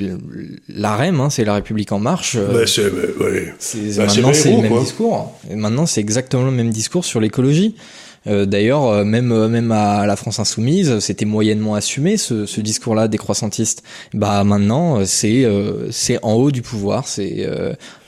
[0.69, 2.37] l'AREM, hein, c'est la République en marche.
[2.37, 3.53] Bah, c'est ouais.
[3.97, 5.37] Bah, maintenant, c'est le même discours.
[5.51, 7.75] Et maintenant, c'est exactement le même discours sur l'écologie.
[8.25, 13.83] D'ailleurs, même même à la France insoumise, c'était moyennement assumé ce, ce discours-là décroissantiste.
[14.15, 15.45] Bah maintenant, c'est
[15.91, 17.09] c'est en haut du pouvoir.
[17.09, 17.49] C'est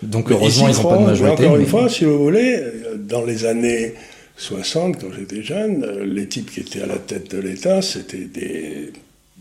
[0.04, 1.46] donc heureusement ils n'ont pas de majorité.
[1.46, 2.62] Encore une fois, si vous voulez,
[2.96, 3.94] dans les années
[4.38, 8.92] 60, quand j'étais jeune, les types qui étaient à la tête de l'État, c'était des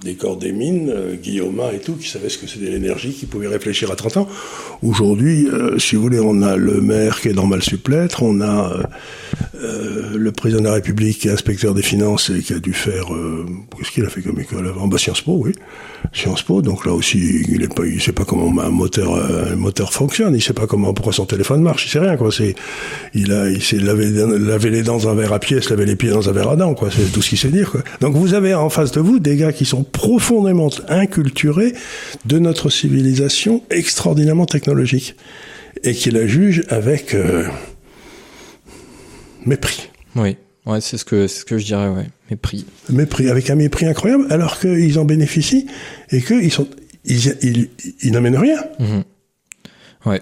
[0.04, 3.26] des corps des mines, euh, Guillaume et tout, qui savaient ce que c'était l'énergie, qui
[3.26, 4.28] pouvaient réfléchir à 30 ans.
[4.84, 8.41] Aujourd'hui, euh, si vous voulez, on a le maire qui est dans mal supplétre, on
[8.41, 8.84] a euh,
[9.64, 12.74] euh, le président de la République qui est inspecteur des finances et qui a dû
[12.74, 13.08] faire...
[13.78, 14.88] Qu'est-ce qu'il a fait comme école avant?
[14.88, 15.54] Bah, Sciences Po, oui.
[16.14, 20.54] Sciences Po, donc là aussi, il il sait pas comment un moteur, fonctionne, il sait
[20.54, 22.30] pas comment, pourquoi son téléphone marche, il sait rien, quoi.
[23.14, 26.10] Il a, il lavé, les dents dans un verre à pied, se laver les pieds
[26.10, 26.89] dans un verre à dents, quoi.
[26.91, 27.82] C'est tout ce qu'il sait dire, quoi.
[28.02, 31.73] Donc vous avez en face de vous des gars qui sont profondément inculturés
[32.25, 35.15] de notre civilisation extraordinairement technologique
[35.83, 37.47] et qui la jugent avec euh,
[39.45, 39.89] mépris.
[40.15, 40.38] Oui.
[40.65, 42.07] Ouais, c'est ce que c'est ce que je dirais, ouais.
[42.29, 42.65] Mépris.
[42.89, 45.67] Mépris, avec un mépris incroyable, alors qu'ils en bénéficient
[46.11, 46.67] et qu'ils sont
[47.05, 47.69] ils,
[48.01, 48.59] ils, n'amènent rien.
[48.79, 49.03] Mhm.
[50.05, 50.21] Ouais.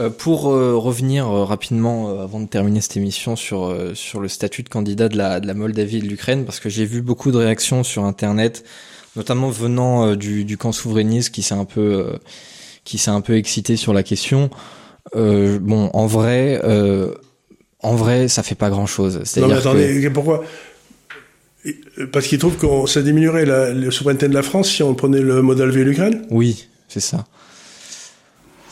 [0.00, 4.62] Euh, pour euh, revenir euh, rapidement, avant de terminer cette émission, sur, sur le statut
[4.62, 7.30] de candidat de la, de la Moldavie et de l'Ukraine, parce que j'ai vu beaucoup
[7.30, 8.64] de réactions sur Internet,
[9.14, 12.06] notamment venant du, du camp souverainiste qui s'est un peu
[12.84, 14.48] qui s'est un peu excité sur la question.
[15.14, 16.60] bon, en vrai,
[17.82, 19.20] en vrai, ça fait pas grand chose.
[19.36, 20.44] Non, mais attendez, pourquoi?
[22.12, 25.20] Parce qu'ils trouvent que ça diminuerait la, la souveraineté de la France si on prenait
[25.20, 26.24] le modèle V l'Ukraine?
[26.30, 27.26] Oui, c'est ça.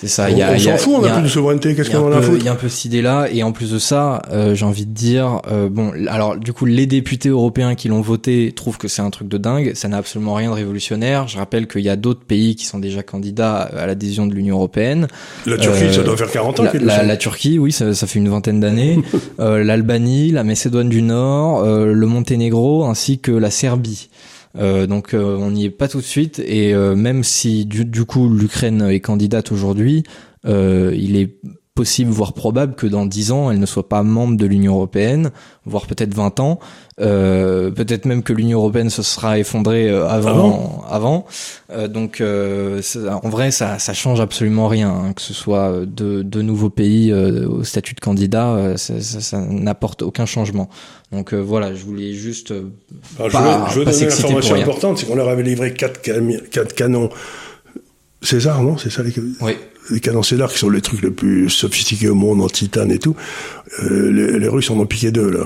[0.01, 0.31] C'est ça.
[0.31, 1.75] Il y a, on s'en fout, on a, plus de souveraineté.
[1.75, 3.79] Qu'est-ce qu'on en a Il y a un peu cette idée-là, et en plus de
[3.79, 7.89] ça, euh, j'ai envie de dire, euh, bon, alors du coup, les députés européens qui
[7.89, 9.73] l'ont voté trouvent que c'est un truc de dingue.
[9.75, 11.27] Ça n'a absolument rien de révolutionnaire.
[11.27, 14.57] Je rappelle qu'il y a d'autres pays qui sont déjà candidats à l'adhésion de l'Union
[14.57, 15.09] européenne.
[15.47, 16.65] La Turquie, euh, ça doit faire 40 ans.
[16.65, 19.03] La, la, la Turquie, oui, ça, ça, fait une vingtaine d'années.
[19.41, 24.09] euh, L'Albanie, la Macédoine du Nord, euh, le Monténégro, ainsi que la Serbie.
[24.57, 26.39] Euh, donc euh, on n'y est pas tout de suite.
[26.39, 30.05] Et euh, même si du, du coup l'Ukraine est candidate aujourd'hui,
[30.45, 31.37] il est
[31.79, 35.31] possible, voire probable, que dans 10 ans, elle ne soit pas membre de l'Union européenne,
[35.65, 36.59] voire peut-être 20 ans.
[37.01, 40.83] Euh, peut-être même que l'Union européenne se sera effondrée euh, avant.
[40.91, 41.25] avant.
[41.71, 42.83] Euh, donc, euh,
[43.23, 44.91] en vrai, ça, ça change absolument rien.
[44.91, 49.39] Hein, que ce soit de, de nouveaux pays au statut de candidat, ça, ça, ça
[49.39, 50.69] n'apporte aucun changement.
[51.13, 52.53] Donc voilà, je voulais juste.
[53.21, 55.75] Alors, pas, je veux, je veux donner une information importante, c'est qu'on leur avait livré
[55.75, 56.01] quatre,
[56.51, 57.11] quatre canons
[58.23, 58.77] César, non?
[58.77, 59.57] C'est ça les Oui
[59.91, 62.99] les canons César qui sont les trucs les plus sophistiqués au monde en titane et
[62.99, 63.17] tout.
[63.83, 65.45] Euh, les, les, Russes en ont piqué deux là.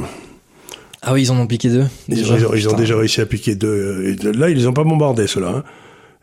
[1.03, 1.85] Ah oui, ils en ont piqué deux.
[2.09, 3.68] Déjà ils, ont, ils ont déjà réussi à piquer deux.
[3.68, 5.53] Euh, et là, ils les ont pas bombardés ceux-là.
[5.57, 5.64] Hein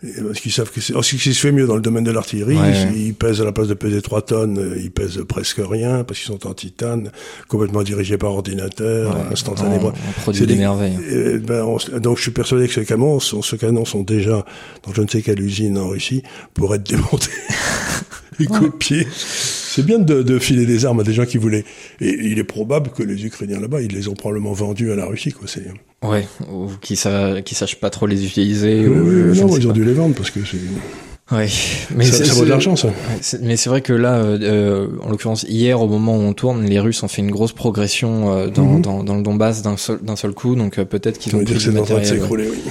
[0.01, 2.57] parce qu'ils savent que c'est ce qui se fait mieux dans le domaine de l'artillerie.
[2.95, 6.19] Ils pèsent à la place de peser 3 tonnes, euh, ils pèsent presque rien parce
[6.19, 7.11] qu'ils sont en titane,
[7.47, 9.91] complètement dirigés par ordinateur, ouais, instantanément.
[9.93, 10.97] On, produit des, merveilles.
[11.39, 14.45] ben, on, donc je suis persuadé que ces canons, sont, ces canons sont déjà
[14.85, 16.23] dans je ne sais quelle usine en Russie
[16.53, 17.31] pour être démontés
[18.39, 19.07] et copiés.
[19.69, 21.63] C'est bien de, de, filer des armes à des gens qui voulaient.
[22.01, 25.05] Et il est probable que les Ukrainiens là-bas, ils les ont probablement vendus à la
[25.05, 25.47] Russie, quoi.
[25.47, 25.67] C'est
[26.01, 27.35] Ouais, ou qui, sa...
[27.45, 28.87] sachent pas trop les utiliser.
[28.87, 30.57] ou, non, ils ont dû les vendre parce que c'est.
[31.31, 31.47] Ouais,
[31.95, 32.87] mais ça, ça vaut de l'argent, ça.
[33.43, 36.79] mais c'est vrai que là, euh, en l'occurrence, hier, au moment où on tourne, les
[36.79, 38.81] Russes ont fait une grosse progression euh, dans, mm -hmm.
[38.81, 41.83] dans, dans, le Donbass d'un seul, d'un seul coup, donc euh, peut-être qu'ils ont en
[41.83, 42.63] train de s'écrouler, oui.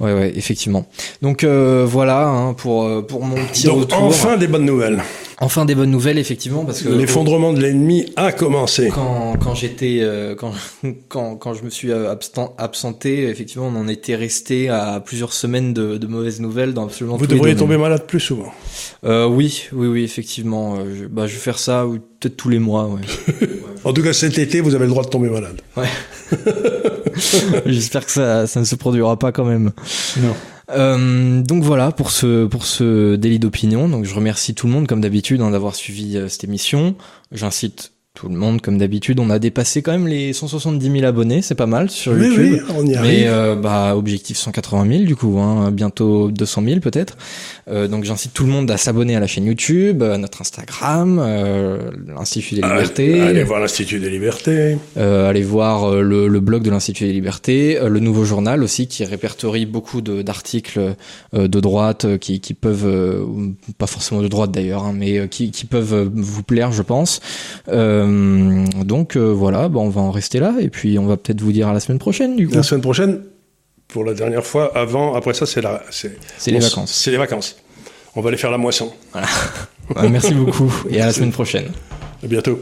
[0.00, 0.84] Ouais, ouais, effectivement.
[1.22, 4.02] Donc euh, voilà hein, pour pour mon petit donc, retour.
[4.02, 5.00] Enfin des bonnes nouvelles.
[5.38, 8.88] Enfin des bonnes nouvelles effectivement parce que l'effondrement de l'ennemi a commencé.
[8.88, 10.52] Quand, quand j'étais euh, quand,
[11.08, 12.14] quand quand je me suis euh,
[12.56, 17.18] absenté effectivement on en était resté à plusieurs semaines de, de mauvaises nouvelles dans absolument
[17.18, 18.50] Vous devriez tomber malade plus souvent.
[19.04, 21.84] Euh, oui oui oui effectivement je, bah je vais faire ça
[22.20, 23.02] peut-être tous les mois ouais.
[23.84, 25.60] en tout cas cet été vous avez le droit de tomber malade.
[25.76, 25.88] Ouais.
[27.66, 29.72] J'espère que ça ça ne se produira pas quand même.
[30.18, 30.34] Non.
[30.70, 33.88] Euh, donc voilà pour ce pour ce délit d'opinion.
[33.88, 36.96] Donc je remercie tout le monde comme d'habitude hein, d'avoir suivi euh, cette émission.
[37.32, 39.20] J'incite tout le monde comme d'habitude.
[39.20, 42.62] On a dépassé quand même les 170 000 abonnés, c'est pas mal sur oui, YouTube.
[42.66, 43.10] Oui, on y arrive.
[43.10, 47.16] Mais euh, bah objectif 180 000 du coup, hein, bientôt 200 000 peut-être.
[47.68, 51.20] Euh, donc j'incite tout le monde à s'abonner à la chaîne YouTube, à notre Instagram,
[51.20, 53.20] euh, l'Institut des Libertés.
[53.20, 54.78] Allez voir l'Institut des Libertés.
[54.96, 59.04] Euh, allez voir le, le blog de l'Institut des Libertés, le nouveau journal aussi qui
[59.04, 60.94] répertorie beaucoup d'articles
[61.34, 63.26] de, de, droite qui, qui peuvent,
[63.76, 67.20] pas forcément de droite d'ailleurs, hein, mais qui, qui peuvent vous plaire, je pense.
[67.68, 68.05] Euh,
[68.84, 71.52] donc euh, voilà, bah, on va en rester là et puis on va peut-être vous
[71.52, 72.54] dire à la semaine prochaine du coup.
[72.54, 73.22] La semaine prochaine,
[73.88, 76.10] pour la dernière fois, avant, après ça c'est la, c'est
[76.46, 76.92] les vacances.
[76.92, 77.56] C'est les vacances.
[78.14, 78.92] On va aller faire la moisson.
[79.12, 80.08] Voilà.
[80.10, 81.66] merci beaucoup et à la semaine prochaine.
[82.22, 82.58] À bientôt.